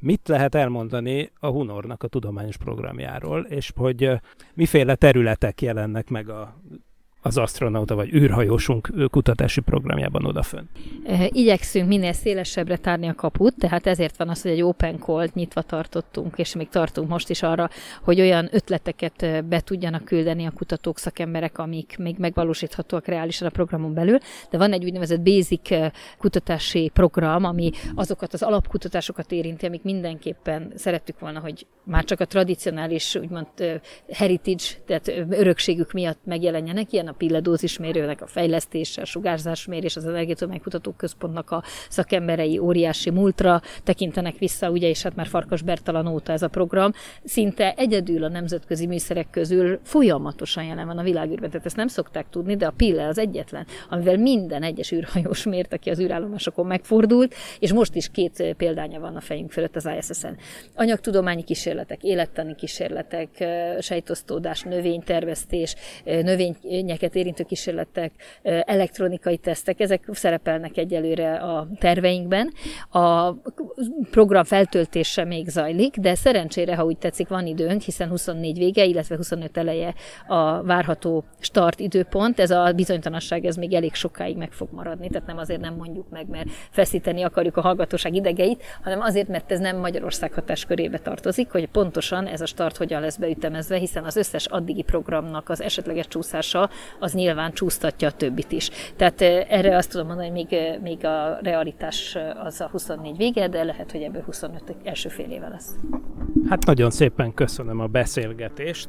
[0.00, 4.10] Mit lehet elmondani a Hunornak a tudományos programjáról, és hogy
[4.54, 6.60] miféle területek jelennek meg a
[7.22, 10.68] az astronauta vagy űrhajósunk kutatási programjában odafön.
[11.28, 15.62] Igyekszünk minél szélesebbre tárni a kaput, tehát ezért van az, hogy egy open call nyitva
[15.62, 17.68] tartottunk, és még tartunk most is arra,
[18.02, 23.94] hogy olyan ötleteket be tudjanak küldeni a kutatók, szakemberek, amik még megvalósíthatóak reálisan a programon
[23.94, 24.18] belül,
[24.50, 25.68] de van egy úgynevezett basic
[26.18, 32.24] kutatási program, ami azokat az alapkutatásokat érinti, amik mindenképpen szerettük volna, hogy már csak a
[32.24, 33.46] tradicionális, úgymond
[34.12, 41.50] heritage, tehát örökségük miatt megjelenjenek, ilyen a pilledózismérőnek a fejlesztése, a sugárzásmérés, az Energiatömegkutató Központnak
[41.50, 46.48] a szakemberei óriási múltra tekintenek vissza, ugye, és hát már Farkas Bertalan óta ez a
[46.48, 46.92] program,
[47.24, 52.26] szinte egyedül a nemzetközi műszerek közül folyamatosan jelen van a világűrben, tehát ezt nem szokták
[52.30, 57.34] tudni, de a Pille az egyetlen, amivel minden egyes űrhajós mért, aki az űrállomásokon megfordult,
[57.58, 60.36] és most is két példánya van a fejünk fölött az ISS-en.
[60.74, 63.44] Anyagtudományi kísérletek, élettani kísérletek,
[63.80, 68.12] sejtosztódás, növénytervesztés, növények növényeket érintő kísérletek,
[68.64, 72.52] elektronikai tesztek, ezek szerepelnek egyelőre a terveinkben.
[72.90, 73.32] A
[74.10, 79.16] program feltöltése még zajlik, de szerencsére, ha úgy tetszik, van időnk, hiszen 24 vége, illetve
[79.16, 79.94] 25 eleje
[80.26, 82.40] a várható start időpont.
[82.40, 86.08] Ez a bizonytalanság, ez még elég sokáig meg fog maradni, tehát nem azért nem mondjuk
[86.10, 91.50] meg, mert feszíteni akarjuk a hallgatóság idegeit, hanem azért, mert ez nem Magyarország hatáskörébe tartozik,
[91.50, 96.08] hogy pontosan ez a start hogyan lesz beütemezve, hiszen az összes addigi programnak az esetleges
[96.08, 98.70] csúszása az nyilván csúsztatja a többit is.
[98.96, 99.20] Tehát
[99.50, 103.92] erre azt tudom mondani, hogy még, még a realitás az a 24 vége, de lehet,
[103.92, 105.74] hogy ebből 25 első fél éve lesz.
[106.48, 108.88] Hát nagyon szépen köszönöm a beszélgetést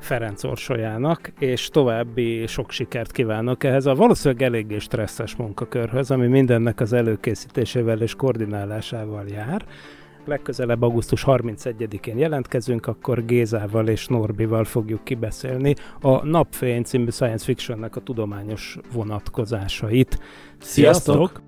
[0.00, 6.80] Ferenc Orsolyának, és további sok sikert kívánok ehhez a valószínűleg eléggé stresszes munkakörhöz, ami mindennek
[6.80, 9.64] az előkészítésével és koordinálásával jár
[10.28, 17.96] legközelebb augusztus 31-én jelentkezünk, akkor Gézával és Norbival fogjuk kibeszélni a Napfény című science fictionnek
[17.96, 20.18] a tudományos vonatkozásait.
[20.58, 21.14] Sziasztok!
[21.14, 21.47] Sziasztok!